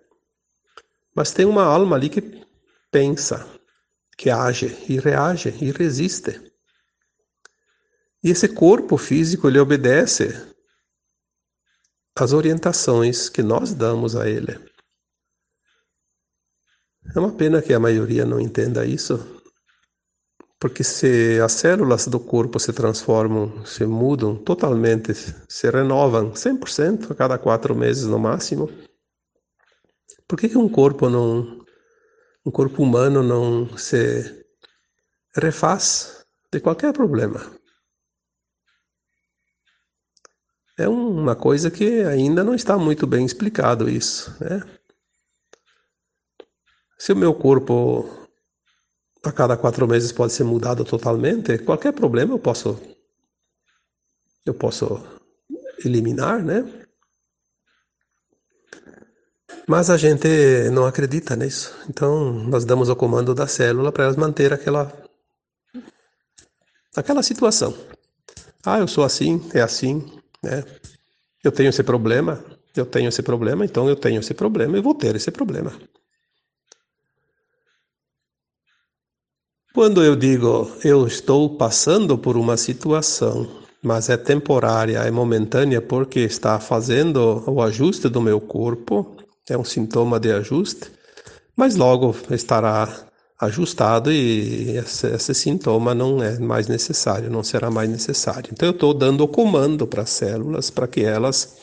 Mas 1.15 1.33
tem 1.33 1.45
uma 1.45 1.65
alma 1.65 1.97
ali 1.97 2.09
que 2.09 2.46
pensa, 2.91 3.47
que 4.17 4.31
age 4.31 4.67
e 4.89 4.99
reage 4.99 5.51
e 5.61 5.71
resiste. 5.71 6.41
E 8.23 8.31
esse 8.31 8.49
corpo 8.49 8.97
físico 8.97 9.47
ele 9.49 9.59
obedece 9.59 10.55
às 12.17 12.33
orientações 12.33 13.29
que 13.29 13.43
nós 13.43 13.75
damos 13.75 14.17
a 14.17 14.29
ele. 14.29 14.59
É 17.15 17.19
uma 17.21 17.33
pena 17.37 17.63
que 17.63 17.73
a 17.73 17.79
maioria 17.79 18.25
não 18.25 18.41
entenda 18.41 18.85
isso, 18.85 19.43
porque 20.59 20.83
se 20.83 21.39
as 21.41 21.53
células 21.53 22.09
do 22.09 22.19
corpo 22.19 22.59
se 22.59 22.73
transformam, 22.73 23.65
se 23.65 23.85
mudam 23.85 24.35
totalmente, 24.35 25.13
se 25.49 25.71
renovam 25.71 26.33
100% 26.33 27.13
a 27.13 27.15
cada 27.15 27.39
quatro 27.39 27.77
meses 27.77 28.07
no 28.07 28.19
máximo, 28.19 28.69
por 30.27 30.39
que, 30.39 30.49
que 30.49 30.59
um 30.59 30.69
corpo 30.69 31.09
não 31.09 31.65
um 32.47 32.51
corpo 32.53 32.81
humano 32.85 33.25
não 33.25 33.77
se 33.77 34.47
refaz 35.35 36.25
de 36.53 36.61
qualquer 36.61 36.93
problema. 36.93 37.41
É 40.79 40.89
uma 40.89 41.35
coisa 41.35 41.71
que 41.71 42.03
ainda 42.03 42.45
não 42.45 42.55
está 42.55 42.79
muito 42.79 43.05
bem 43.05 43.27
explicado 43.27 43.91
isso, 43.91 44.31
né? 44.41 44.61
Se 46.97 47.13
o 47.13 47.17
meu 47.17 47.35
corpo 47.35 48.29
a 49.25 49.33
cada 49.33 49.57
quatro 49.57 49.89
meses 49.89 50.13
pode 50.13 50.33
ser 50.33 50.45
mudado 50.45 50.85
totalmente, 50.85 51.59
qualquer 51.59 51.93
problema 51.93 52.35
eu 52.35 52.39
posso 52.39 52.81
eu 54.45 54.55
posso 54.55 55.03
eliminar, 55.85 56.45
né? 56.45 56.86
Mas 59.69 59.91
a 59.91 59.97
gente 59.97 60.29
não 60.71 60.87
acredita 60.87 61.35
nisso. 61.35 61.75
Então, 61.91 62.33
nós 62.33 62.65
damos 62.65 62.89
o 62.89 62.95
comando 62.95 63.35
da 63.35 63.49
célula 63.49 63.91
para 63.91 64.05
elas 64.05 64.17
manter 64.17 64.53
aquela 64.53 64.93
aquela 66.95 67.23
situação. 67.23 67.77
Ah, 68.65 68.79
eu 68.79 68.89
sou 68.89 69.05
assim, 69.05 69.41
é 69.53 69.61
assim, 69.61 70.05
né? 70.43 70.65
Eu 71.43 71.53
tenho 71.53 71.69
esse 71.69 71.83
problema, 71.83 72.45
eu 72.75 72.87
tenho 72.87 73.09
esse 73.09 73.23
problema, 73.23 73.65
então 73.65 73.89
eu 73.89 73.97
tenho 73.97 74.21
esse 74.21 74.35
problema 74.35 74.79
e 74.79 74.81
vou 74.81 74.95
ter 74.95 75.15
esse 75.17 75.31
problema. 75.31 75.73
Quando 79.75 80.03
eu 80.03 80.17
digo 80.17 80.71
eu 80.83 81.07
estou 81.07 81.57
passando 81.57 82.17
por 82.17 82.37
uma 82.37 82.57
situação, 82.57 83.63
mas 83.83 84.09
é 84.09 84.17
temporária, 84.17 84.99
é 84.99 85.11
momentânea 85.11 85.83
porque 85.83 86.21
está 86.21 86.59
fazendo 86.59 87.45
o 87.47 87.61
ajuste 87.61 88.09
do 88.09 88.21
meu 88.21 88.41
corpo, 88.41 89.16
é 89.49 89.59
um 89.59 89.65
sintoma 89.65 90.19
de 90.19 90.33
ajuste, 90.33 90.91
mas 91.57 91.77
logo 91.77 92.15
estará 92.31 93.07
ajustado 93.39 94.11
e 94.11 94.77
esse, 94.79 95.07
esse, 95.09 95.35
sintoma 95.35 95.95
não 95.95 96.23
é 96.23 96.39
mais 96.39 96.69
necessário, 96.69 97.31
não 97.31 97.43
será 97.43 97.71
mais 97.71 97.89
necessário. 97.89 98.51
Então 98.53 98.69
eu 98.69 98.73
estou 98.73 98.95
dando 98.95 99.23
o 99.23 99.29
comando 99.29 99.87
para 99.87 100.03
as 100.03 100.11
células 100.11 100.71
para 100.71 100.87
que 100.87 101.05
elas 101.05 101.57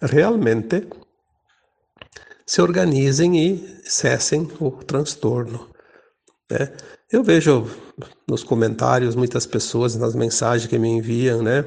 realmente 0.00 0.86
se 2.46 2.62
organizem 2.62 3.36
e 3.36 3.80
cessem 3.84 4.48
o 4.60 4.70
transtorno. 4.70 5.68
Né? 6.50 6.72
Eu 7.10 7.22
vejo 7.22 7.66
nos 8.28 8.44
comentários 8.44 9.14
muitas 9.14 9.44
pessoas 9.44 9.96
nas 9.96 10.14
mensagens 10.14 10.68
que 10.68 10.78
me 10.78 10.88
enviam, 10.88 11.42
né? 11.42 11.64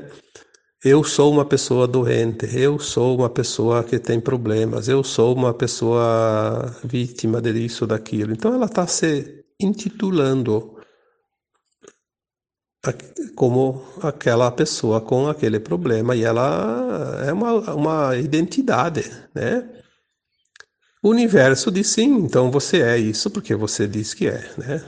Eu 0.83 1.03
sou 1.03 1.31
uma 1.31 1.45
pessoa 1.45 1.87
doente, 1.87 2.47
eu 2.57 2.79
sou 2.79 3.15
uma 3.15 3.29
pessoa 3.29 3.83
que 3.83 3.99
tem 3.99 4.19
problemas, 4.19 4.87
eu 4.87 5.03
sou 5.03 5.35
uma 5.35 5.53
pessoa 5.53 6.75
vítima 6.83 7.39
disso, 7.39 7.85
daquilo. 7.85 8.33
Então 8.33 8.51
ela 8.51 8.65
está 8.65 8.87
se 8.87 9.45
intitulando 9.59 10.75
como 13.35 13.85
aquela 14.01 14.49
pessoa 14.49 14.99
com 14.99 15.27
aquele 15.27 15.59
problema 15.59 16.15
e 16.15 16.23
ela 16.23 17.21
é 17.27 17.31
uma, 17.31 17.75
uma 17.75 18.17
identidade, 18.17 19.03
né? 19.35 19.69
O 21.03 21.09
universo 21.09 21.71
diz 21.71 21.89
sim, 21.89 22.09
então 22.15 22.49
você 22.49 22.81
é 22.81 22.97
isso 22.97 23.29
porque 23.29 23.53
você 23.53 23.87
diz 23.87 24.15
que 24.15 24.27
é, 24.27 24.51
né? 24.57 24.83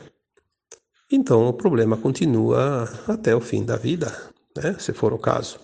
Então 1.11 1.47
o 1.47 1.53
problema 1.53 1.95
continua 1.97 2.89
até 3.07 3.35
o 3.35 3.39
fim 3.39 3.63
da 3.63 3.77
vida, 3.77 4.11
né? 4.57 4.75
Se 4.79 4.91
for 4.91 5.13
o 5.13 5.19
caso. 5.19 5.59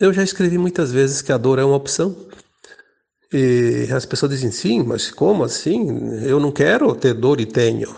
Eu 0.00 0.14
já 0.14 0.22
escrevi 0.22 0.56
muitas 0.56 0.90
vezes 0.90 1.20
que 1.20 1.30
a 1.30 1.36
dor 1.36 1.58
é 1.58 1.64
uma 1.64 1.76
opção. 1.76 2.16
E 3.30 3.86
as 3.94 4.06
pessoas 4.06 4.32
dizem, 4.32 4.50
sim, 4.50 4.82
mas 4.82 5.10
como 5.10 5.44
assim? 5.44 5.86
Eu 6.26 6.40
não 6.40 6.50
quero 6.50 6.96
ter 6.96 7.12
dor 7.12 7.38
e 7.38 7.44
tenho. 7.44 7.94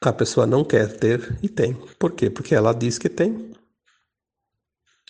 A 0.00 0.12
pessoa 0.14 0.46
não 0.46 0.64
quer 0.64 0.96
ter 0.96 1.38
e 1.42 1.50
tem. 1.50 1.74
Por 1.98 2.12
quê? 2.12 2.30
Porque 2.30 2.54
ela 2.54 2.72
diz 2.72 2.98
que 2.98 3.10
tem. 3.10 3.52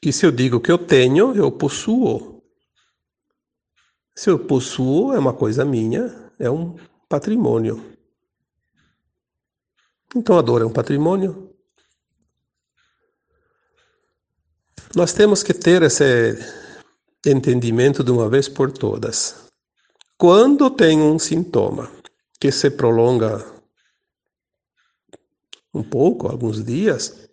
E 0.02 0.12
se 0.12 0.26
eu 0.26 0.32
digo 0.32 0.58
que 0.60 0.72
eu 0.72 0.78
tenho, 0.78 1.32
eu 1.36 1.52
possuo. 1.52 2.42
Se 4.12 4.28
eu 4.28 4.40
possuo, 4.40 5.12
é 5.12 5.20
uma 5.20 5.32
coisa 5.32 5.64
minha, 5.64 6.32
é 6.36 6.50
um 6.50 6.76
patrimônio. 7.08 7.96
Então 10.16 10.36
a 10.36 10.42
dor 10.42 10.62
é 10.62 10.64
um 10.64 10.72
patrimônio. 10.72 11.45
Nós 14.96 15.12
temos 15.12 15.42
que 15.42 15.52
ter 15.52 15.82
esse 15.82 16.38
entendimento 17.26 18.02
de 18.02 18.10
uma 18.10 18.30
vez 18.30 18.48
por 18.48 18.72
todas. 18.72 19.34
Quando 20.16 20.70
tem 20.70 21.02
um 21.02 21.18
sintoma 21.18 21.90
que 22.40 22.50
se 22.50 22.70
prolonga 22.70 23.44
um 25.74 25.82
pouco, 25.82 26.28
alguns 26.28 26.64
dias, 26.64 27.28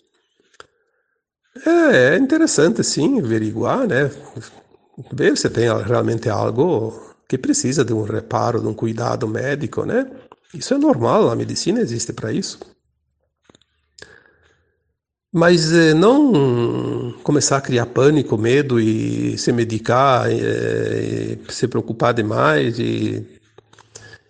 é, 1.66 2.16
é 2.16 2.18
interessante 2.18 2.84
sim 2.84 3.22
averiguar, 3.22 3.88
né? 3.88 4.12
Ver 5.14 5.38
se 5.38 5.50
tem 5.50 5.70
realmente 5.86 6.28
algo 6.28 7.16
que 7.30 7.38
precisa 7.38 7.86
de 7.86 7.94
um 7.94 8.04
reparo, 8.04 8.60
de 8.60 8.68
um 8.68 8.74
cuidado 8.74 9.26
médico, 9.26 9.86
né? 9.86 10.12
Isso 10.54 10.74
é 10.74 10.78
normal, 10.78 11.30
a 11.30 11.36
medicina 11.38 11.80
existe 11.80 12.12
para 12.12 12.34
isso. 12.34 12.60
Mas 15.36 15.74
eh, 15.74 15.96
não 15.96 17.12
começar 17.24 17.58
a 17.58 17.62
criar 17.62 17.88
pânico, 17.88 18.38
medo 18.38 18.80
e 18.80 19.36
se 19.36 19.52
medicar, 19.52 20.28
eh, 20.30 21.40
se 21.50 21.68
preocupar 21.68 22.14
demais 22.14 22.78
e, 22.78 23.26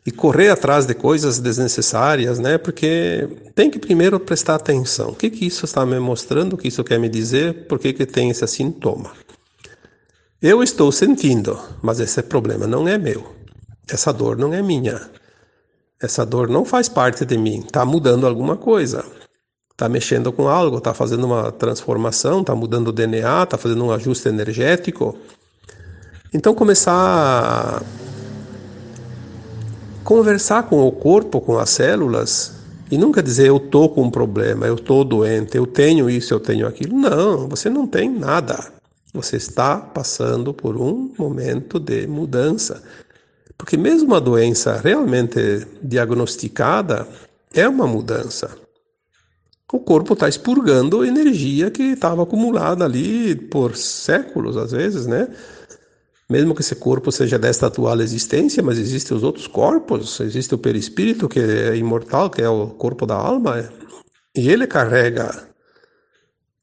e 0.05 0.11
correr 0.13 0.47
atrás 0.47 0.85
de 0.85 0.93
coisas 0.93 1.39
desnecessárias, 1.39 2.39
né? 2.39 2.57
Porque 2.57 3.27
tem 3.53 3.69
que 3.69 3.79
primeiro 3.79 4.17
prestar 4.17 4.55
atenção. 4.55 5.09
O 5.09 5.15
que, 5.15 5.29
que 5.29 5.45
isso 5.45 5.65
está 5.65 5.85
me 5.85 5.99
mostrando? 5.99 6.53
O 6.53 6.57
que 6.57 6.69
isso 6.69 6.85
quer 6.85 6.97
me 6.97 7.09
dizer? 7.09 7.67
Por 7.67 7.79
que, 7.79 7.91
que 7.91 8.05
tem 8.05 8.29
esse 8.29 8.47
sintoma? 8.47 9.11
Eu 10.41 10.63
estou 10.63 10.89
sentindo, 10.89 11.59
mas 11.81 11.99
esse 11.99 12.23
problema 12.23 12.65
não 12.65 12.87
é 12.87 12.97
meu. 12.97 13.35
Essa 13.89 14.13
dor 14.13 14.37
não 14.37 14.53
é 14.53 14.61
minha. 14.61 15.01
Essa 16.01 16.25
dor 16.25 16.47
não 16.47 16.63
faz 16.63 16.87
parte 16.87 17.25
de 17.25 17.37
mim. 17.37 17.59
Está 17.59 17.83
mudando 17.83 18.25
alguma 18.25 18.55
coisa 18.55 19.03
está 19.73 19.89
mexendo 19.89 20.31
com 20.31 20.47
algo, 20.47 20.77
está 20.77 20.93
fazendo 20.93 21.25
uma 21.25 21.51
transformação, 21.51 22.41
está 22.41 22.55
mudando 22.55 22.89
o 22.89 22.91
DNA, 22.91 23.43
está 23.43 23.57
fazendo 23.57 23.83
um 23.83 23.91
ajuste 23.91 24.29
energético. 24.29 25.17
Então 26.33 26.53
começar 26.53 26.93
a 26.93 27.81
conversar 30.03 30.63
com 30.63 30.85
o 30.87 30.91
corpo, 30.91 31.41
com 31.41 31.57
as 31.57 31.71
células, 31.71 32.53
e 32.91 32.97
nunca 32.97 33.23
dizer 33.23 33.47
eu 33.47 33.59
tô 33.59 33.89
com 33.89 34.03
um 34.03 34.11
problema, 34.11 34.67
eu 34.67 34.75
tô 34.75 35.03
doente, 35.03 35.57
eu 35.57 35.65
tenho 35.65 36.09
isso, 36.09 36.33
eu 36.33 36.39
tenho 36.39 36.67
aquilo. 36.67 36.95
Não, 36.95 37.47
você 37.47 37.69
não 37.69 37.87
tem 37.87 38.09
nada. 38.09 38.71
Você 39.11 39.37
está 39.37 39.77
passando 39.77 40.53
por 40.53 40.77
um 40.77 41.11
momento 41.17 41.79
de 41.79 42.05
mudança. 42.05 42.83
Porque 43.57 43.77
mesmo 43.77 44.13
a 44.13 44.19
doença 44.19 44.79
realmente 44.83 45.65
diagnosticada 45.81 47.07
é 47.53 47.67
uma 47.67 47.87
mudança 47.87 48.62
o 49.73 49.79
corpo 49.79 50.13
está 50.13 50.29
expurgando 50.29 51.03
energia 51.03 51.71
que 51.71 51.81
estava 51.81 52.21
acumulada 52.21 52.85
ali 52.85 53.35
por 53.35 53.75
séculos, 53.75 54.55
às 54.55 54.71
vezes, 54.71 55.07
né? 55.07 55.27
Mesmo 56.29 56.53
que 56.53 56.61
esse 56.61 56.75
corpo 56.75 57.11
seja 57.11 57.39
desta 57.39 57.65
atual 57.65 57.99
existência, 57.99 58.61
mas 58.61 58.77
existem 58.77 59.17
os 59.17 59.23
outros 59.23 59.47
corpos, 59.47 60.19
existe 60.19 60.53
o 60.53 60.59
perispírito 60.59 61.27
que 61.27 61.39
é 61.39 61.75
imortal, 61.75 62.29
que 62.29 62.39
é 62.43 62.47
o 62.47 62.67
corpo 62.67 63.07
da 63.07 63.15
alma, 63.15 63.67
e 64.35 64.47
ele 64.47 64.67
carrega 64.67 65.47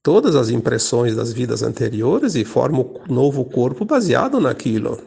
todas 0.04 0.36
as 0.36 0.48
impressões 0.48 1.16
das 1.16 1.32
vidas 1.32 1.64
anteriores 1.64 2.36
e 2.36 2.44
forma 2.44 2.78
um 2.78 3.12
novo 3.12 3.44
corpo 3.44 3.84
baseado 3.84 4.38
naquilo. 4.38 5.02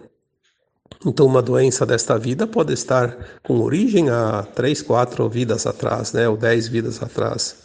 Então, 1.06 1.26
uma 1.26 1.42
doença 1.42 1.86
desta 1.86 2.20
vida 2.20 2.46
pode 2.46 2.74
estar 2.74 3.40
com 3.42 3.62
origem 3.62 4.10
há 4.10 4.44
três, 4.44 4.82
quatro 4.82 5.30
vidas 5.30 5.66
atrás, 5.66 6.12
né, 6.12 6.28
ou 6.28 6.36
dez 6.36 6.68
vidas 6.68 7.02
atrás. 7.02 7.63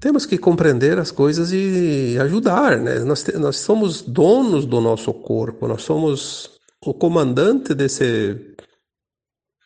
Temos 0.00 0.24
que 0.24 0.38
compreender 0.38 0.98
as 0.98 1.10
coisas 1.10 1.52
e 1.52 2.16
ajudar, 2.20 2.78
né? 2.78 3.00
Nós, 3.00 3.24
nós 3.38 3.56
somos 3.56 4.02
donos 4.02 4.64
do 4.64 4.80
nosso 4.80 5.12
corpo, 5.12 5.68
nós 5.68 5.82
somos 5.82 6.58
o 6.84 6.94
comandante 6.94 7.74
desse 7.74 8.56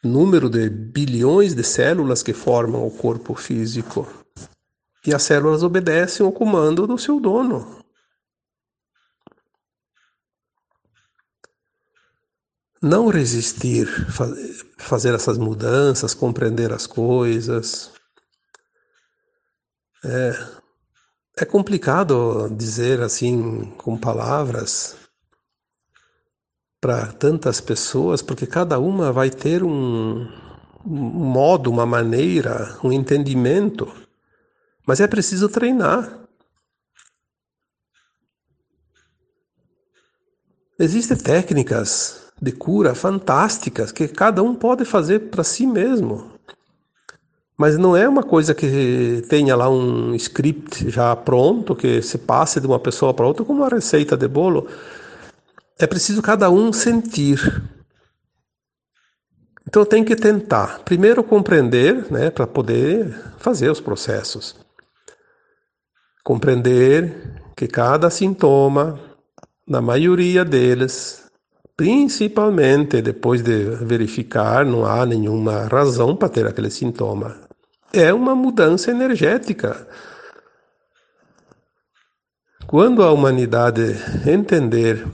número 0.03 0.51
de 0.51 0.69
bilhões 0.69 1.55
de 1.55 1.63
células 1.63 2.23
que 2.23 2.33
formam 2.33 2.87
o 2.87 2.91
corpo 2.91 3.35
físico. 3.35 4.07
E 5.07 5.15
as 5.15 5.23
células 5.23 5.63
obedecem 5.63 6.25
ao 6.25 6.33
comando 6.33 6.87
do 6.87 6.99
seu 6.99 7.21
dono. 7.21 7.83
Não 12.83 13.09
resistir, 13.09 13.87
fazer 14.79 15.15
essas 15.15 15.39
mudanças, 15.39 16.13
compreender 16.13 16.71
as 16.71 16.87
coisas. 16.87 17.94
É, 20.05 20.63
é 21.39 21.45
complicado 21.47 22.49
dizer 22.51 23.01
assim 23.01 23.73
com 23.79 23.97
palavras 23.97 24.97
para 26.79 27.07
tantas 27.13 27.63
pessoas, 27.63 28.21
porque 28.21 28.47
cada 28.47 28.79
uma 28.79 29.11
vai 29.11 29.31
ter 29.31 29.63
um, 29.65 30.29
um 30.85 30.91
modo, 30.95 31.71
uma 31.71 31.87
maneira, 31.87 32.79
um 32.85 32.93
entendimento, 32.93 33.91
mas 34.87 35.01
é 35.01 35.07
preciso 35.07 35.49
treinar. 35.49 36.29
Existem 40.79 41.17
técnicas 41.17 42.31
de 42.43 42.53
cura 42.53 42.95
fantásticas 42.95 43.91
que 43.91 44.07
cada 44.07 44.43
um 44.43 44.55
pode 44.55 44.85
fazer 44.85 45.31
para 45.31 45.43
si 45.43 45.67
mesmo. 45.67 46.34
Mas 47.57 47.79
não 47.79 47.97
é 47.97 48.09
uma 48.09 48.23
coisa 48.23 48.53
que 48.53 49.23
tenha 49.29 49.55
lá 49.55 49.71
um 49.71 50.15
script 50.17 50.91
já 50.91 51.15
pronto, 51.15 51.77
que 51.77 52.03
se 52.03 52.19
passe 52.19 52.61
de 52.61 52.67
uma 52.67 52.81
pessoa 52.81 53.15
para 53.15 53.27
outra 53.27 53.45
como 53.45 53.61
uma 53.61 53.69
receita 53.69 54.17
de 54.17 54.27
bolo. 54.27 54.67
É 55.79 55.87
preciso 55.87 56.21
cada 56.21 56.51
um 56.51 56.73
sentir. 56.73 57.63
Então 59.69 59.85
tem 59.85 60.05
que 60.05 60.17
tentar, 60.17 60.81
primeiro 60.81 61.23
compreender, 61.23 62.11
né, 62.11 62.31
para 62.31 62.47
poder 62.47 63.13
fazer 63.39 63.71
os 63.71 63.81
processos. 63.81 64.57
Compreender 66.25 67.43
que 67.57 67.67
cada 67.67 68.11
sintoma, 68.11 68.99
na 69.67 69.81
maioria 69.81 70.45
deles, 70.45 71.25
principalmente 71.77 73.01
depois 73.01 73.43
de 73.43 73.65
verificar, 73.85 74.65
não 74.65 74.85
há 74.85 75.05
nenhuma 75.07 75.67
razão 75.67 76.15
para 76.15 76.29
ter 76.29 76.47
aquele 76.47 76.71
sintoma. 76.71 77.44
É 77.97 78.13
uma 78.13 78.35
mudança 78.35 78.91
energética. 78.91 79.87
Quando 82.67 83.05
a 83.05 83.13
humanidade 83.13 83.95
entender 84.27 85.07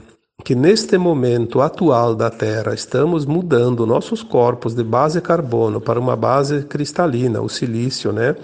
que 0.43 0.55
neste 0.55 0.97
momento 0.97 1.61
atual 1.61 2.15
da 2.15 2.31
Terra 2.31 2.73
estamos 2.73 3.23
mudando 3.23 3.85
nossos 3.85 4.23
corpos 4.23 4.73
de 4.73 4.83
base 4.83 5.21
carbono 5.21 5.79
para 5.79 5.99
uma 5.99 6.15
base 6.15 6.63
cristalina, 6.63 7.39
o 7.39 7.47
silício, 7.47 8.11
né? 8.11 8.35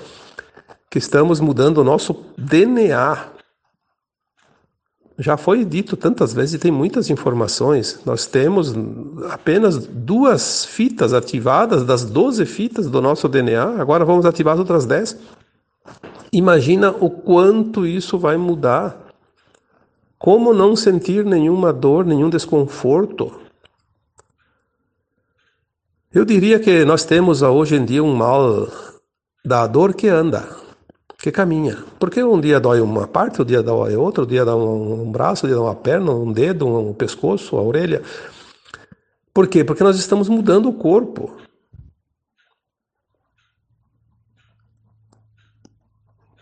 Que 0.87 0.99
estamos 0.99 1.39
mudando 1.39 1.79
o 1.79 1.83
nosso 1.83 2.23
DNA. 2.37 3.36
Já 5.19 5.35
foi 5.35 5.65
dito 5.65 5.97
tantas 5.97 6.31
vezes 6.31 6.55
e 6.55 6.59
tem 6.59 6.71
muitas 6.71 7.09
informações. 7.09 7.99
Nós 8.05 8.27
temos 8.27 8.73
apenas 9.31 9.87
duas 9.87 10.63
fitas 10.65 11.11
ativadas 11.11 11.83
das 11.83 12.05
12 12.05 12.45
fitas 12.45 12.87
do 12.87 13.01
nosso 13.01 13.27
DNA, 13.27 13.81
agora 13.81 14.05
vamos 14.05 14.25
ativar 14.25 14.53
as 14.53 14.59
outras 14.59 14.85
10. 14.85 15.17
Imagina 16.31 16.91
o 16.91 17.09
quanto 17.09 17.85
isso 17.85 18.19
vai 18.19 18.37
mudar 18.37 19.07
como 20.19 20.53
não 20.53 20.75
sentir 20.75 21.23
nenhuma 21.23 21.71
dor, 21.71 22.05
nenhum 22.05 22.29
desconforto? 22.29 23.31
Eu 26.11 26.25
diria 26.25 26.59
que 26.59 26.83
nós 26.85 27.05
temos 27.05 27.41
hoje 27.41 27.75
em 27.75 27.85
dia 27.85 28.03
um 28.03 28.15
mal 28.15 28.67
da 29.45 29.67
dor 29.67 29.93
que 29.93 30.07
anda, 30.07 30.47
que 31.17 31.31
caminha. 31.31 31.83
Porque 31.99 32.23
um 32.23 32.39
dia 32.39 32.59
dói 32.59 32.79
uma 32.79 33.07
parte, 33.07 33.39
o 33.39 33.43
um 33.43 33.45
dia 33.45 33.63
dói 33.63 33.95
outra, 33.95 34.23
um 34.23 34.27
dia 34.27 34.45
dá 34.45 34.55
um 34.55 35.11
braço, 35.11 35.45
um 35.45 35.49
dia 35.49 35.55
dá 35.55 35.63
uma 35.63 35.75
perna, 35.75 36.11
um 36.11 36.31
dedo, 36.31 36.67
um 36.67 36.93
pescoço, 36.93 37.57
a 37.57 37.61
orelha. 37.61 38.01
Por 39.33 39.47
quê? 39.47 39.63
Porque 39.63 39.83
nós 39.83 39.97
estamos 39.97 40.29
mudando 40.29 40.69
o 40.69 40.73
corpo. 40.73 41.35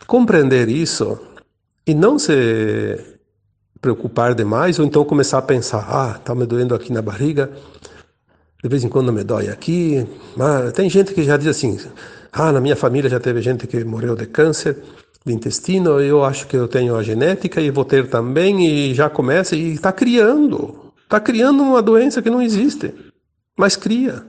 Compreender 0.06 0.68
isso 0.68 1.18
e 1.86 1.94
não 1.94 2.18
se 2.18 3.16
preocupar 3.80 4.34
demais, 4.34 4.78
ou 4.78 4.84
então 4.84 5.04
começar 5.04 5.38
a 5.38 5.42
pensar, 5.42 5.86
ah, 5.88 6.18
tá 6.18 6.34
me 6.34 6.46
doendo 6.46 6.74
aqui 6.74 6.92
na 6.92 7.02
barriga, 7.02 7.50
de 8.62 8.68
vez 8.68 8.82
em 8.82 8.88
quando 8.88 9.12
me 9.12 9.22
dói 9.22 9.48
aqui. 9.48 10.06
Mas 10.36 10.72
tem 10.72 10.88
gente 10.88 11.12
que 11.12 11.22
já 11.22 11.36
diz 11.36 11.48
assim, 11.48 11.78
ah, 12.38 12.52
na 12.52 12.60
minha 12.60 12.76
família 12.76 13.08
já 13.08 13.18
teve 13.18 13.40
gente 13.40 13.66
que 13.66 13.82
morreu 13.82 14.14
de 14.14 14.26
câncer 14.26 14.76
de 15.24 15.32
intestino, 15.32 15.98
eu 15.98 16.22
acho 16.22 16.46
que 16.46 16.54
eu 16.54 16.68
tenho 16.68 16.94
a 16.94 17.02
genética 17.02 17.62
e 17.62 17.70
vou 17.70 17.84
ter 17.84 18.10
também, 18.10 18.66
e 18.66 18.94
já 18.94 19.08
começa, 19.08 19.56
e 19.56 19.72
está 19.72 19.90
criando, 19.90 20.92
está 21.02 21.18
criando 21.18 21.62
uma 21.62 21.80
doença 21.80 22.20
que 22.20 22.28
não 22.28 22.42
existe, 22.42 22.94
mas 23.56 23.74
cria. 23.74 24.22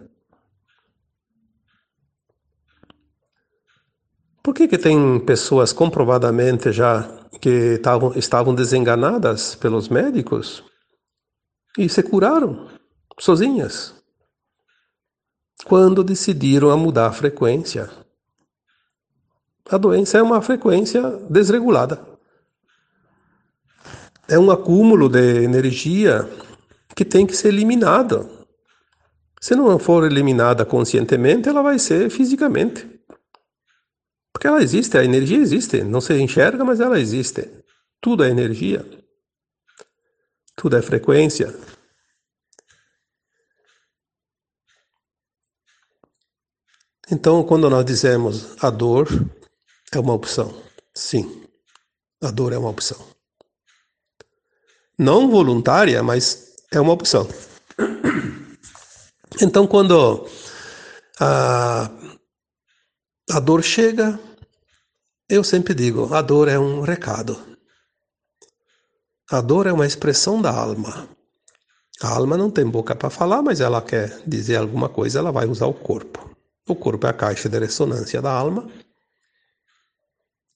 Por 4.41 4.54
que, 4.56 4.70
que 4.70 4.78
tem 4.78 5.20
pessoas 5.20 5.74
comprovadamente 5.74 6.72
já 6.72 7.04
que 7.41 7.78
tavam, 7.80 8.13
estavam 8.15 8.56
desenganadas 8.56 9.54
pelos 9.54 9.89
médicos 9.89 10.63
e 11.78 11.89
se 11.89 12.02
curaram 12.02 12.70
sozinhas 13.20 13.97
quando 15.65 16.04
decidiram 16.04 16.70
a 16.70 16.78
mudar 16.78 17.08
a 17.08 17.12
frequência. 17.12 17.89
A 19.70 19.78
doença 19.78 20.17
é 20.17 20.22
uma 20.22 20.41
frequência 20.41 21.02
desregulada. 21.30 22.02
É 24.28 24.38
um 24.38 24.52
acúmulo 24.52 25.10
de 25.10 25.43
energia 25.43 26.28
que 26.96 27.04
tem 27.04 27.26
que 27.26 27.36
ser 27.36 27.50
eliminada. 27.50 28.30
Se 29.39 29.56
não 29.56 29.78
for 29.78 30.06
eliminada 30.06 30.65
conscientemente, 30.65 31.48
ela 31.48 31.62
vai 31.62 31.78
ser 31.80 32.10
fisicamente. 32.10 32.88
Porque 34.34 34.48
ela 34.48 34.62
existe, 34.62 34.98
a 34.98 35.04
energia 35.04 35.38
existe, 35.38 35.84
não 35.84 36.02
se 36.02 36.13
enxerga, 36.13 36.63
mas 36.63 36.80
ela 36.80 37.00
existe. 37.00 37.50
Tudo 38.00 38.24
é 38.24 38.30
energia. 38.30 38.86
Tudo 40.56 40.78
é 40.78 40.82
frequência. 40.82 41.54
Então, 47.10 47.41
quando 47.41 47.70
nós 47.70 47.86
dizemos 47.86 48.62
a 48.62 48.70
dor 48.70 49.08
é 49.93 50.00
uma 50.00 50.13
opção, 50.13 50.54
sim, 50.93 51.41
a 52.22 52.30
dor 52.30 52.52
é 52.52 52.58
uma 52.58 52.70
opção. 52.70 52.98
Não 55.00 55.30
voluntária, 55.30 56.04
mas 56.04 56.56
é 56.72 56.80
uma 56.80 56.93
opção. 56.93 57.28
Então, 59.39 59.67
quando 59.67 60.26
a, 61.20 61.91
a 63.30 63.39
dor 63.39 63.62
chega, 63.62 64.20
eu 65.30 65.43
sempre 65.43 65.76
digo: 65.76 66.12
a 66.12 66.24
dor 66.24 66.48
é 66.48 66.58
um 66.58 66.82
recado. 66.82 67.38
A 69.30 69.39
dor 69.39 69.67
é 69.67 69.72
uma 69.72 69.86
expressão 69.86 70.41
da 70.41 70.52
alma. 70.52 71.08
A 72.02 72.10
alma 72.10 72.36
não 72.36 72.50
tem 72.50 72.65
boca 72.65 72.96
para 72.96 73.12
falar, 73.12 73.43
mas 73.43 73.62
ela 73.62 73.80
quer 73.80 74.24
dizer 74.26 74.56
alguma 74.56 74.89
coisa, 74.89 75.20
ela 75.20 75.32
vai 75.32 75.46
usar 75.46 75.67
o 75.67 75.74
corpo. 75.74 76.37
O 76.68 76.76
corpo 76.76 77.08
é 77.08 77.10
a 77.10 77.14
caixa 77.14 77.48
de 77.48 77.58
ressonância 77.58 78.22
da 78.22 78.32
alma. 78.32 78.70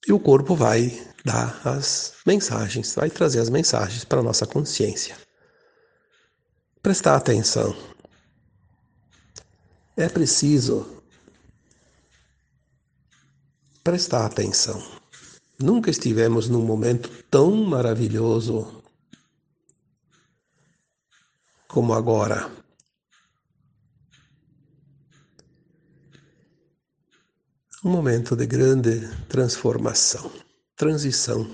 E 0.05 0.11
o 0.11 0.19
corpo 0.19 0.55
vai 0.55 0.89
dar 1.23 1.65
as 1.65 2.15
mensagens, 2.25 2.93
vai 2.95 3.09
trazer 3.09 3.39
as 3.39 3.49
mensagens 3.49 4.03
para 4.03 4.19
a 4.19 4.23
nossa 4.23 4.45
consciência. 4.45 5.15
Prestar 6.81 7.15
atenção. 7.15 7.75
É 9.95 10.09
preciso 10.09 11.01
prestar 13.83 14.25
atenção. 14.25 14.81
Nunca 15.59 15.91
estivemos 15.91 16.49
num 16.49 16.65
momento 16.65 17.09
tão 17.29 17.51
maravilhoso 17.55 18.83
como 21.67 21.93
agora. 21.93 22.60
Um 27.83 27.89
momento 27.89 28.35
de 28.35 28.45
grande 28.45 29.09
transformação, 29.27 30.31
transição, 30.75 31.49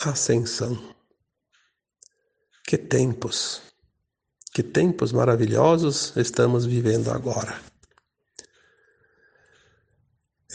ascensão. 0.00 0.76
Que 2.66 2.76
tempos, 2.76 3.62
que 4.52 4.64
tempos 4.64 5.12
maravilhosos 5.12 6.12
estamos 6.16 6.66
vivendo 6.66 7.08
agora. 7.12 7.56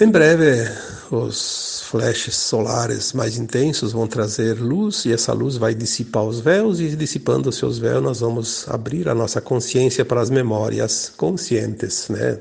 Em 0.01 0.12
breve, 0.12 0.69
os 1.12 1.84
flashes 1.84 2.36
solares 2.36 3.13
mais 3.13 3.38
intensos 3.38 3.93
vão 3.93 4.06
trazer 4.06 4.60
luz 4.60 5.06
e 5.06 5.13
essa 5.13 5.32
luz 5.32 5.56
vai 5.56 5.73
dissipar 5.73 6.25
os 6.25 6.41
véus 6.41 6.82
e 6.82 6.93
dissipando 6.93 7.47
os 7.47 7.56
seus 7.56 7.77
véus 7.77 8.03
nós 8.03 8.19
vamos 8.19 8.67
abrir 8.67 9.08
a 9.08 9.15
nossa 9.15 9.39
consciência 9.39 10.03
para 10.03 10.19
as 10.19 10.30
memórias 10.30 11.08
conscientes, 11.15 12.10
né? 12.10 12.38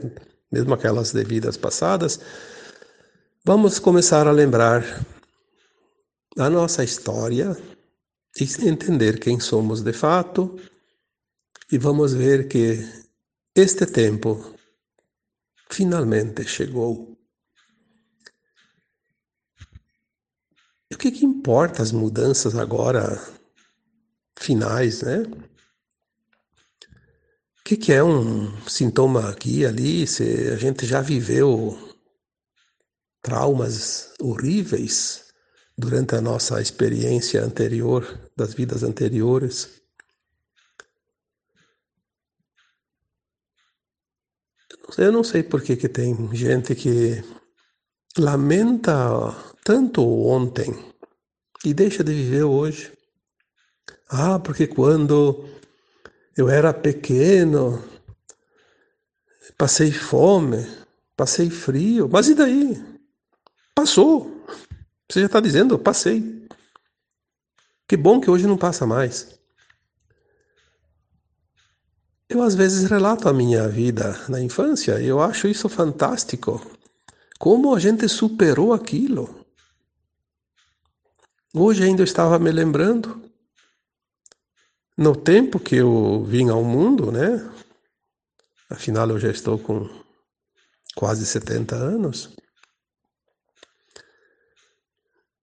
Mesmo 0.51 0.75
aquelas 0.75 1.13
de 1.13 1.25
vidas 1.25 1.57
passadas. 1.57 2.21
Vamos 3.45 3.79
começar 3.79 4.27
a 4.27 4.33
lembrar 4.33 4.83
a 6.39 6.51
nossa 6.51 6.85
história 6.85 7.57
e 8.39 8.69
entender 8.69 9.19
quem 9.19 9.41
somos 9.41 9.83
de 9.83 9.93
fato 9.93 10.57
e 11.71 11.79
vamos 11.79 12.13
ver 12.13 12.49
que 12.49 12.87
este 13.55 13.87
tempo 13.87 14.55
finalmente 15.71 16.45
chegou. 16.45 17.17
E 20.91 20.95
o 20.95 20.99
que, 20.99 21.11
que 21.11 21.25
importa 21.25 21.83
as 21.83 21.91
mudanças 21.91 22.55
agora 22.55 23.21
finais, 24.39 25.03
né? 25.03 25.23
O 27.67 27.69
que, 27.69 27.77
que 27.77 27.93
é 27.93 28.01
um 28.01 28.57
sintoma 28.69 29.29
aqui 29.29 29.67
ali? 29.67 30.07
Se 30.07 30.23
a 30.53 30.57
gente 30.57 30.87
já 30.87 31.01
viveu 31.01 31.77
traumas 33.21 34.15
horríveis 34.21 35.25
durante 35.77 36.15
a 36.15 36.21
nossa 36.21 36.63
experiência 36.63 37.43
anterior, 37.43 38.31
das 38.37 38.55
vidas 38.55 38.85
anteriores. 38.85 39.83
Eu 44.97 45.11
não 45.11 45.25
sei 45.25 45.43
por 45.43 45.61
que, 45.61 45.75
que 45.75 45.89
tem 45.89 46.33
gente 46.37 46.73
que 46.73 47.21
lamenta 48.17 49.35
tanto 49.65 50.09
ontem 50.09 50.73
e 51.65 51.75
deixa 51.75 52.05
de 52.05 52.15
viver 52.15 52.45
hoje. 52.45 52.97
Ah, 54.09 54.39
porque 54.39 54.69
quando 54.69 55.57
eu 56.37 56.49
era 56.49 56.75
pequeno, 56.75 57.83
passei 59.57 59.91
fome, 59.91 60.67
passei 61.17 61.49
frio, 61.49 62.09
mas 62.11 62.29
e 62.29 62.35
daí? 62.35 62.85
Passou. 63.75 64.45
Você 65.09 65.21
já 65.21 65.27
está 65.27 65.41
dizendo, 65.41 65.79
passei. 65.79 66.47
Que 67.89 67.97
bom 67.97 68.21
que 68.21 68.31
hoje 68.31 68.47
não 68.47 68.59
passa 68.59 68.87
mais. 68.87 69.39
Eu 72.29 72.43
às 72.43 72.55
vezes 72.55 72.91
relato 72.91 73.29
a 73.29 73.33
minha 73.33 73.69
vida 73.69 74.19
na 74.29 74.41
infância 74.41 75.01
e 75.01 75.07
eu 75.07 75.21
acho 75.21 75.47
isso 75.47 75.69
fantástico. 75.69 76.61
Como 77.39 77.75
a 77.75 77.79
gente 77.79 78.09
superou 78.09 78.73
aquilo. 78.73 79.47
Hoje 81.55 81.85
ainda 81.85 82.03
eu 82.03 82.05
estava 82.05 82.39
me 82.39 82.51
lembrando, 82.51 83.23
no 84.97 85.15
tempo 85.15 85.61
que 85.61 85.77
eu 85.77 86.25
vim 86.25 86.49
ao 86.49 86.65
mundo, 86.65 87.13
né? 87.13 87.49
Afinal, 88.71 89.09
eu 89.11 89.19
já 89.19 89.31
estou 89.31 89.59
com 89.59 89.89
quase 90.95 91.27
70 91.27 91.77
anos. 91.77 92.35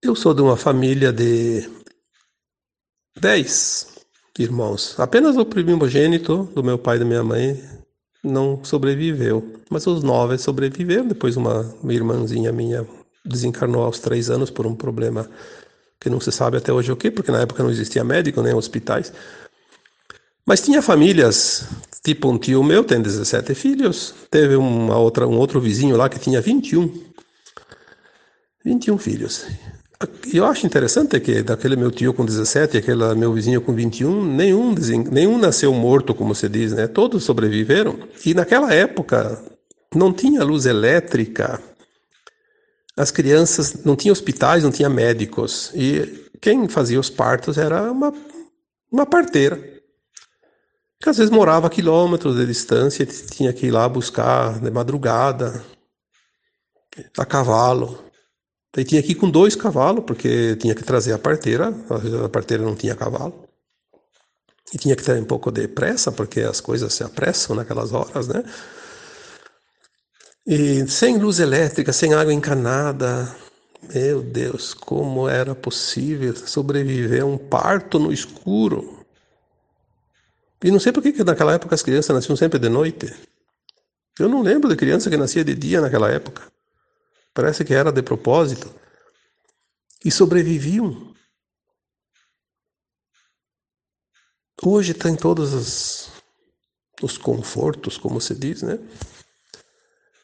Eu 0.02 0.16
sou 0.16 0.34
de 0.34 0.42
uma 0.42 0.58
família 0.58 1.14
de 1.14 1.70
10 3.20 4.06
irmãos. 4.40 5.00
Apenas 5.00 5.38
o 5.38 5.46
primogênito 5.46 6.46
do 6.56 6.64
meu 6.64 6.78
pai 6.78 6.98
e 6.98 7.00
da 7.00 7.06
minha 7.06 7.24
mãe 7.24 7.64
não 8.24 8.64
sobreviveu, 8.64 9.62
mas 9.70 9.86
os 9.86 10.04
nove 10.04 10.38
sobreviveram. 10.38 11.08
Depois 11.08 11.38
uma, 11.38 11.62
uma 11.82 11.94
irmãzinha 11.94 12.52
minha 12.52 12.86
desencarnou 13.24 13.84
aos 13.84 14.00
três 14.00 14.30
anos 14.30 14.50
por 14.50 14.66
um 14.66 14.76
problema 14.76 15.30
que 16.00 16.10
não 16.10 16.20
se 16.20 16.32
sabe 16.32 16.58
até 16.58 16.74
hoje 16.74 16.92
o 16.92 16.98
que, 16.98 17.10
porque 17.10 17.32
na 17.32 17.42
época 17.42 17.64
não 17.64 17.70
existia 17.72 18.04
médico 18.04 18.42
nem 18.42 18.54
hospitais. 18.54 19.14
Mas 20.46 20.62
tinha 20.62 20.82
famílias, 20.82 21.66
tipo 22.04 22.30
um 22.30 22.38
tio 22.38 22.64
meu 22.64 22.84
tem 22.84 23.02
17 23.02 23.56
filhos, 23.56 24.14
teve 24.30 24.56
uma 24.56 24.98
outra, 24.98 25.26
um 25.28 25.38
outro 25.38 25.60
vizinho 25.62 25.96
lá 25.96 26.10
que 26.10 26.20
tinha 26.20 26.42
21. 26.42 27.14
21 28.66 28.98
filhos. 28.98 29.46
E 30.34 30.38
eu 30.38 30.46
acho 30.46 30.66
interessante 30.66 31.18
que 31.20 31.42
daquele 31.42 31.76
meu 31.78 31.90
tio 31.90 32.14
com 32.14 32.26
17 32.26 32.76
e 32.76 32.80
aquele 32.80 33.16
meu 33.16 33.34
vizinho 33.34 33.62
com 33.62 33.74
21, 33.74 34.24
nenhum, 34.24 34.76
nenhum 35.10 35.38
nasceu 35.38 35.74
morto, 35.74 36.14
como 36.14 36.36
se 36.36 36.50
diz, 36.50 36.74
né? 36.74 36.88
Todos 36.88 37.24
sobreviveram. 37.24 37.98
E 38.26 38.34
naquela 38.34 38.74
época 38.74 39.42
não 39.96 40.12
tinha 40.12 40.44
luz 40.44 40.66
elétrica, 40.66 41.62
as 42.98 43.12
crianças 43.12 43.84
não 43.86 43.96
tinha 43.96 44.12
hospitais, 44.12 44.64
não 44.64 44.72
tinha 44.72 44.90
médicos. 44.90 45.72
E 45.74 46.28
quem 46.42 46.68
fazia 46.68 47.00
os 47.00 47.10
partos 47.10 47.58
era 47.58 47.90
uma, 47.92 48.14
uma 48.92 49.06
parteira. 49.06 49.74
Que 51.04 51.10
às 51.10 51.18
vezes 51.18 51.34
morava 51.34 51.68
a 51.68 51.70
quilômetros 51.70 52.38
de 52.38 52.46
distância, 52.46 53.06
tinha 53.06 53.52
que 53.52 53.66
ir 53.66 53.72
lá 53.72 53.90
buscar 53.90 54.58
de 54.62 54.72
madrugada, 54.72 55.62
a 57.18 57.26
cavalo. 57.26 58.02
Daí 58.74 58.86
tinha 58.86 59.04
que 59.04 59.12
ir 59.12 59.16
com 59.16 59.30
dois 59.30 59.54
cavalos, 59.54 60.06
porque 60.06 60.56
tinha 60.56 60.74
que 60.74 60.82
trazer 60.82 61.12
a 61.12 61.20
parteira, 61.20 61.76
às 61.90 62.02
vezes 62.02 62.22
a 62.22 62.30
parteira 62.30 62.64
não 62.64 62.74
tinha 62.74 62.96
cavalo. 62.96 63.44
E 64.74 64.78
tinha 64.78 64.96
que 64.96 65.04
ter 65.04 65.22
um 65.22 65.26
pouco 65.26 65.52
de 65.52 65.68
pressa, 65.68 66.10
porque 66.10 66.40
as 66.40 66.62
coisas 66.62 66.94
se 66.94 67.04
apressam 67.04 67.54
naquelas 67.54 67.92
horas, 67.92 68.30
né? 68.30 68.42
E 70.48 70.88
sem 70.88 71.18
luz 71.18 71.42
elétrica, 71.42 71.92
sem 71.92 72.14
água 72.14 72.34
encanada, 72.34 73.36
meu 73.94 74.22
Deus, 74.22 74.74
como 74.74 75.28
era 75.28 75.54
possível 75.54 76.34
sobreviver 76.34 77.24
a 77.24 77.26
um 77.26 77.38
parto 77.38 78.00
no 78.00 78.14
escuro? 78.14 79.03
E 80.64 80.72
não 80.72 80.80
sei 80.80 80.94
por 80.94 81.04
que 81.04 81.24
naquela 81.24 81.54
época 81.54 81.76
as 81.76 81.84
crianças 81.84 82.16
nasciam 82.16 82.38
sempre 82.38 82.58
de 82.58 82.70
noite. 82.70 83.14
Eu 84.18 84.30
não 84.30 84.42
lembro 84.42 84.70
de 84.70 84.76
criança 84.78 85.10
que 85.10 85.18
nascia 85.18 85.44
de 85.44 85.54
dia 85.54 85.82
naquela 85.82 86.10
época. 86.10 86.50
Parece 87.34 87.66
que 87.66 87.74
era 87.74 87.92
de 87.92 88.02
propósito. 88.02 88.74
E 90.06 90.10
sobreviviam. 90.10 91.14
Hoje 94.64 94.94
tem 94.94 95.16
todos 95.16 95.54
os, 95.54 96.12
os 97.02 97.18
confortos, 97.18 97.98
como 97.98 98.22
se 98.22 98.34
diz, 98.34 98.62
né? 98.62 98.80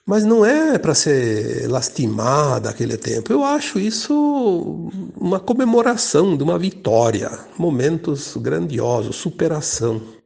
Mas 0.05 0.23
não 0.23 0.45
é 0.45 0.77
para 0.79 0.95
ser 0.95 1.69
lastimada 1.69 2.69
aquele 2.69 2.97
tempo. 2.97 3.31
Eu 3.33 3.43
acho 3.43 3.79
isso 3.79 4.13
uma 5.17 5.39
comemoração 5.39 6.37
de 6.37 6.43
uma 6.43 6.57
vitória, 6.57 7.29
momentos 7.57 8.37
grandiosos, 8.37 9.17
superação. 9.17 10.18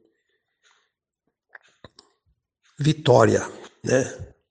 Vitória, 2.83 3.49
né? 3.81 4.03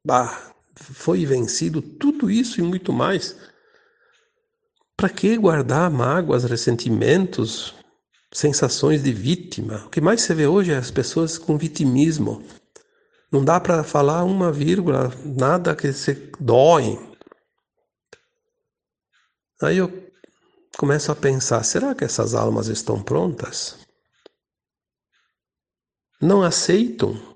Bah, 0.02 0.54
foi 0.74 1.26
vencido 1.26 1.82
tudo 1.82 2.30
isso 2.30 2.60
e 2.60 2.62
muito 2.62 2.90
mais. 2.90 3.36
Para 4.96 5.10
que 5.10 5.36
guardar 5.36 5.90
mágoas, 5.90 6.44
ressentimentos, 6.44 7.74
sensações 8.32 9.02
de 9.02 9.12
vítima? 9.12 9.84
O 9.84 9.90
que 9.90 10.00
mais 10.00 10.22
se 10.22 10.32
vê 10.32 10.46
hoje 10.46 10.72
é 10.72 10.78
as 10.78 10.90
pessoas 10.90 11.36
com 11.36 11.58
vitimismo. 11.58 12.42
Não 13.30 13.44
dá 13.44 13.60
para 13.60 13.84
falar 13.84 14.24
uma 14.24 14.50
vírgula, 14.50 15.12
nada 15.26 15.76
que 15.76 15.92
se 15.92 16.14
dói. 16.40 16.98
Aí 19.60 19.76
eu 19.76 20.10
começo 20.78 21.12
a 21.12 21.14
pensar: 21.14 21.62
será 21.64 21.94
que 21.94 22.04
essas 22.04 22.34
almas 22.34 22.68
estão 22.68 23.02
prontas? 23.02 23.76
Não 26.18 26.42
aceitam 26.42 27.31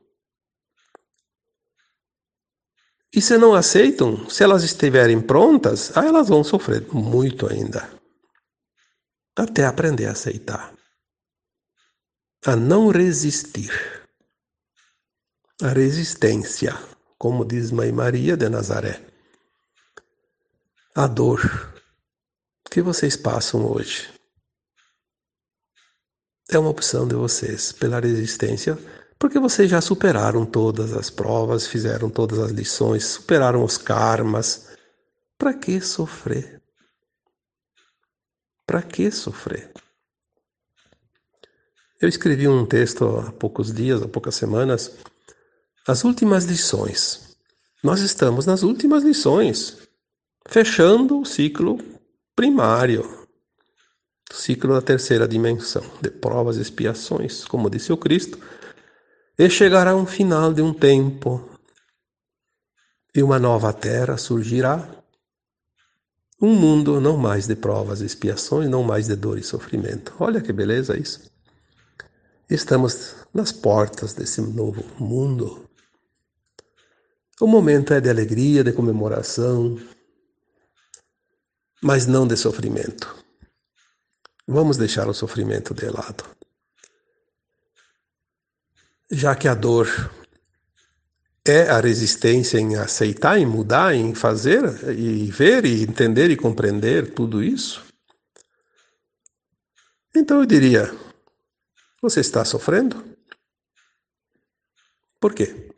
E 3.17 3.23
se 3.23 3.39
não 3.39 3.55
aceitam, 3.55 4.29
se 4.29 4.45
elas 4.45 4.63
estiverem 4.63 5.23
prontas, 5.23 5.97
aí 5.97 6.07
elas 6.07 6.29
vão 6.29 6.45
sofrer 6.45 6.87
muito 6.93 7.51
ainda. 7.51 7.89
Até 9.35 9.65
aprender 9.65 10.05
a 10.05 10.13
aceitar. 10.13 10.75
A 12.45 12.55
não 12.55 12.91
resistir. 12.91 13.73
A 15.63 15.69
resistência, 15.69 16.75
como 17.17 17.43
diz 17.43 17.71
Mãe 17.71 17.91
Maria 17.91 18.37
de 18.37 18.51
Nazaré. 18.51 19.01
A 20.95 21.07
dor 21.07 21.41
que 22.71 22.83
vocês 22.83 23.17
passam 23.17 23.65
hoje. 23.65 24.13
É 26.51 26.59
uma 26.59 26.69
opção 26.69 27.09
de 27.09 27.15
vocês 27.15 27.73
pela 27.73 27.99
resistência 27.99 28.77
porque 29.19 29.39
vocês 29.39 29.71
já 29.71 29.81
superaram 29.81 30.45
todas 30.45 30.93
as 30.93 31.09
provas, 31.09 31.67
fizeram 31.67 32.11
todas 32.11 32.39
as 32.39 32.51
lições, 32.51 33.05
superaram 33.05 33.65
os 33.65 33.79
karmas. 33.79 34.69
Para 35.39 35.55
que 35.55 35.81
sofrer? 35.81 36.63
Para 38.67 38.83
que 38.83 39.11
sofrer? 39.11 39.73
Eu 42.01 42.09
escrevi 42.09 42.47
um 42.47 42.67
texto 42.67 43.05
há 43.19 43.33
poucos 43.33 43.73
dias, 43.73 44.03
há 44.03 44.09
poucas 44.09 44.35
semanas, 44.35 44.93
as 45.87 46.05
últimas 46.05 46.45
lições. 46.45 47.37
Nós 47.83 48.01
estamos 48.01 48.45
nas 48.45 48.63
últimas 48.63 49.03
lições, 49.03 49.79
fechando 50.47 51.21
o 51.21 51.25
ciclo 51.25 51.79
primário, 52.35 53.27
o 54.31 54.35
ciclo 54.35 54.75
da 54.75 54.83
terceira 54.83 55.27
dimensão, 55.27 55.83
de 56.03 56.11
provas 56.11 56.59
e 56.59 56.63
expiações, 56.63 57.45
como 57.45 57.71
disse 57.71 57.93
o 57.93 57.97
Cristo 57.97 58.39
e 59.39 59.51
chegará 59.51 59.95
um 59.95 60.07
final 60.07 60.53
de 60.53 60.63
um 60.63 60.73
tempo, 60.73 61.47
e 63.15 63.23
uma 63.23 63.39
nova 63.39 63.73
terra 63.73 64.17
surgirá. 64.17 64.89
Um 66.41 66.55
mundo 66.55 67.01
não 67.01 67.17
mais 67.17 67.47
de 67.47 67.57
provas 67.57 68.01
e 68.01 68.05
expiações, 68.05 68.69
não 68.69 68.83
mais 68.83 69.07
de 69.07 69.17
dor 69.17 69.39
e 69.39 69.43
sofrimento. 69.43 70.15
Olha 70.21 70.41
que 70.41 70.53
beleza 70.53 70.99
isso. 70.99 71.31
Estamos 72.49 73.17
nas 73.33 73.53
portas 73.53 74.13
desse 74.13 74.41
novo 74.41 74.85
mundo. 74.99 75.67
O 77.41 77.47
momento 77.47 77.95
é 77.95 78.01
de 78.01 78.11
alegria, 78.11 78.63
de 78.63 78.73
comemoração, 78.73 79.79
mas 81.83 82.07
não 82.07 82.27
de 82.27 82.37
sofrimento. 82.37 83.17
Vamos 84.47 84.77
deixar 84.77 85.09
o 85.09 85.15
sofrimento 85.15 85.75
de 85.75 85.89
lado 85.89 86.36
já 89.11 89.35
que 89.35 89.49
a 89.49 89.55
dor 89.55 89.89
é 91.45 91.71
a 91.71 91.81
resistência 91.81 92.59
em 92.59 92.77
aceitar, 92.77 93.39
em 93.39 93.47
mudar, 93.47 93.95
em 93.95 94.15
fazer 94.15 94.65
e 94.99 95.31
ver 95.31 95.65
e 95.65 95.83
entender 95.83 96.31
e 96.31 96.37
compreender 96.37 97.15
tudo 97.15 97.43
isso, 97.43 97.85
então 100.15 100.41
eu 100.41 100.47
diria: 100.47 100.93
você 102.01 102.21
está 102.21 102.45
sofrendo? 102.45 103.05
Por 105.21 105.35
quê? 105.35 105.71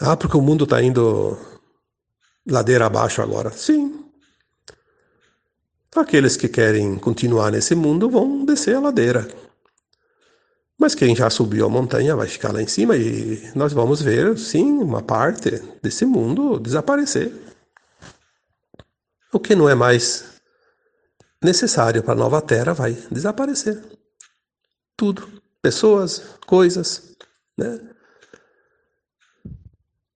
Ah, 0.00 0.16
porque 0.16 0.36
o 0.36 0.42
mundo 0.42 0.64
está 0.64 0.82
indo 0.82 1.36
ladeira 2.46 2.86
abaixo 2.86 3.20
agora. 3.20 3.50
Sim. 3.50 4.10
Aqueles 5.94 6.36
que 6.36 6.48
querem 6.48 6.98
continuar 6.98 7.50
nesse 7.50 7.74
mundo 7.74 8.08
vão 8.08 8.44
descer 8.44 8.76
a 8.76 8.80
ladeira. 8.80 9.28
Mas 10.80 10.94
quem 10.94 11.14
já 11.14 11.28
subiu 11.28 11.66
a 11.66 11.68
montanha 11.68 12.16
vai 12.16 12.26
ficar 12.26 12.54
lá 12.54 12.62
em 12.62 12.66
cima 12.66 12.96
e 12.96 13.52
nós 13.54 13.70
vamos 13.70 14.00
ver, 14.00 14.38
sim, 14.38 14.78
uma 14.78 15.02
parte 15.02 15.50
desse 15.82 16.06
mundo 16.06 16.58
desaparecer. 16.58 17.30
O 19.30 19.38
que 19.38 19.54
não 19.54 19.68
é 19.68 19.74
mais 19.74 20.40
necessário 21.42 22.02
para 22.02 22.14
a 22.14 22.16
nova 22.16 22.40
terra 22.40 22.72
vai 22.72 22.92
desaparecer. 23.10 23.78
Tudo. 24.96 25.28
Pessoas, 25.60 26.22
coisas, 26.46 27.14
né? 27.58 27.78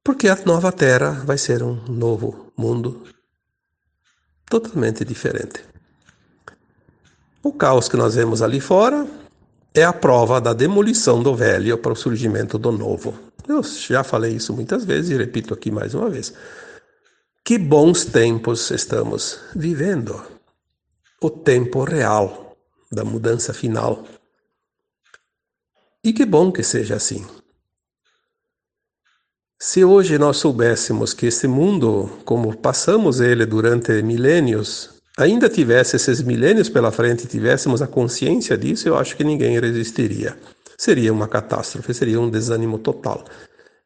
Porque 0.03 0.29
a 0.29 0.45
nova 0.47 0.73
terra 0.73 1.11
vai 1.11 1.37
ser 1.37 1.63
um 1.63 1.75
novo 1.85 2.51
mundo 2.57 3.07
totalmente 4.47 5.05
diferente. 5.05 5.63
O 7.43 7.53
caos 7.53 7.87
que 7.87 7.99
nós 7.99 8.15
vemos 8.15 8.41
ali 8.41 8.61
fora 8.61 9.07
é 9.75 9.83
a 9.83 9.93
prova 9.93 10.41
da 10.41 10.53
demolição 10.53 11.21
do 11.23 11.35
velho 11.35 11.77
para 11.77 11.93
o 11.93 11.97
surgimento 11.97 12.57
do 12.57 12.71
novo. 12.71 13.19
Eu 13.47 13.63
já 13.63 14.05
falei 14.05 14.37
isso 14.37 14.55
muitas 14.55 14.85
vezes 14.85 15.11
e 15.11 15.17
repito 15.17 15.53
aqui 15.53 15.71
mais 15.71 15.95
uma 15.95 16.09
vez. 16.09 16.33
Que 17.45 17.59
bons 17.59 18.05
tempos 18.05 18.71
estamos 18.71 19.41
vivendo. 19.55 20.25
O 21.21 21.29
tempo 21.29 21.83
real 21.83 22.57
da 22.91 23.05
mudança 23.05 23.53
final. 23.53 24.05
E 26.03 26.13
que 26.13 26.25
bom 26.25 26.53
que 26.53 26.63
seja 26.63 26.95
assim. 26.95 27.27
Se 29.59 29.85
hoje 29.85 30.19
nós 30.19 30.37
soubéssemos 30.37 31.13
que 31.13 31.27
esse 31.27 31.49
mundo, 31.49 32.11
como 32.25 32.57
passamos 32.57 33.21
ele 33.21 33.45
durante 33.47 34.03
milênios, 34.03 34.94
ainda 35.17 35.49
tivesse 35.49 35.97
esses 35.97 36.23
milênios 36.23 36.69
pela 36.69 36.91
frente, 36.91 37.27
tivéssemos 37.27 37.81
a 37.81 37.87
consciência 37.87 38.57
disso, 38.59 38.89
eu 38.89 38.97
acho 38.97 39.17
que 39.17 39.25
ninguém 39.25 39.59
resistiria. 39.59 40.37
Seria 40.77 41.13
uma 41.13 41.29
catástrofe, 41.29 41.95
seria 41.95 42.21
um 42.21 42.29
desânimo 42.29 42.79
total. 42.79 43.25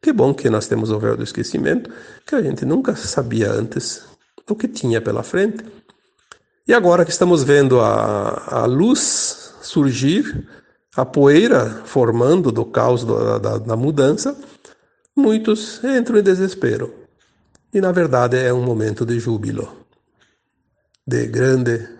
Que 0.01 0.11
bom 0.11 0.33
que 0.33 0.49
nós 0.49 0.67
temos 0.67 0.89
o 0.91 0.99
véu 0.99 1.15
do 1.15 1.23
esquecimento, 1.23 1.89
que 2.25 2.33
a 2.33 2.41
gente 2.41 2.65
nunca 2.65 2.95
sabia 2.95 3.51
antes 3.51 4.03
o 4.49 4.55
que 4.55 4.67
tinha 4.67 4.99
pela 4.99 5.21
frente. 5.21 5.63
E 6.67 6.73
agora 6.73 7.05
que 7.05 7.11
estamos 7.11 7.43
vendo 7.43 7.79
a, 7.79 8.61
a 8.61 8.65
luz 8.65 9.53
surgir, 9.61 10.47
a 10.95 11.05
poeira 11.05 11.83
formando 11.85 12.51
do 12.51 12.65
caos 12.65 13.03
da, 13.03 13.57
da 13.57 13.75
mudança, 13.75 14.35
muitos 15.15 15.83
entram 15.83 16.17
em 16.17 16.23
desespero. 16.23 16.93
E 17.71 17.79
na 17.79 17.91
verdade 17.91 18.37
é 18.37 18.51
um 18.51 18.63
momento 18.63 19.05
de 19.05 19.19
júbilo 19.19 19.78
de 21.09 21.25
grande 21.25 21.97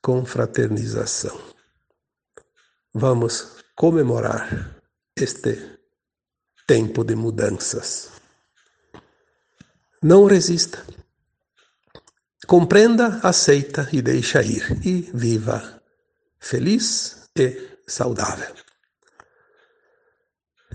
confraternização. 0.00 1.36
Vamos 2.94 3.56
comemorar 3.74 4.80
este 5.16 5.80
tempo 6.64 7.02
de 7.02 7.16
mudanças. 7.16 8.12
Não 10.00 10.26
resista. 10.26 10.78
Compreenda, 12.46 13.18
aceita 13.24 13.88
e 13.92 14.00
deixa 14.00 14.44
ir. 14.44 14.80
E 14.86 15.10
viva 15.12 15.82
feliz 16.38 17.28
e 17.36 17.80
saudável. 17.88 18.54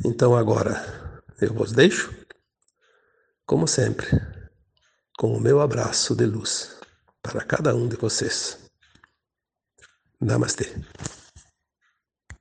Então 0.04 0.36
agora 0.36 1.24
eu 1.40 1.54
vos 1.54 1.72
deixo, 1.72 2.14
como 3.46 3.66
sempre, 3.66 4.08
com 5.18 5.38
o 5.38 5.40
meu 5.40 5.62
abraço 5.62 6.14
de 6.14 6.26
luz 6.26 6.71
para 7.22 7.44
cada 7.44 7.76
um 7.76 7.88
de 7.88 7.96
vocês. 7.96 8.58
Namastê. 10.20 10.76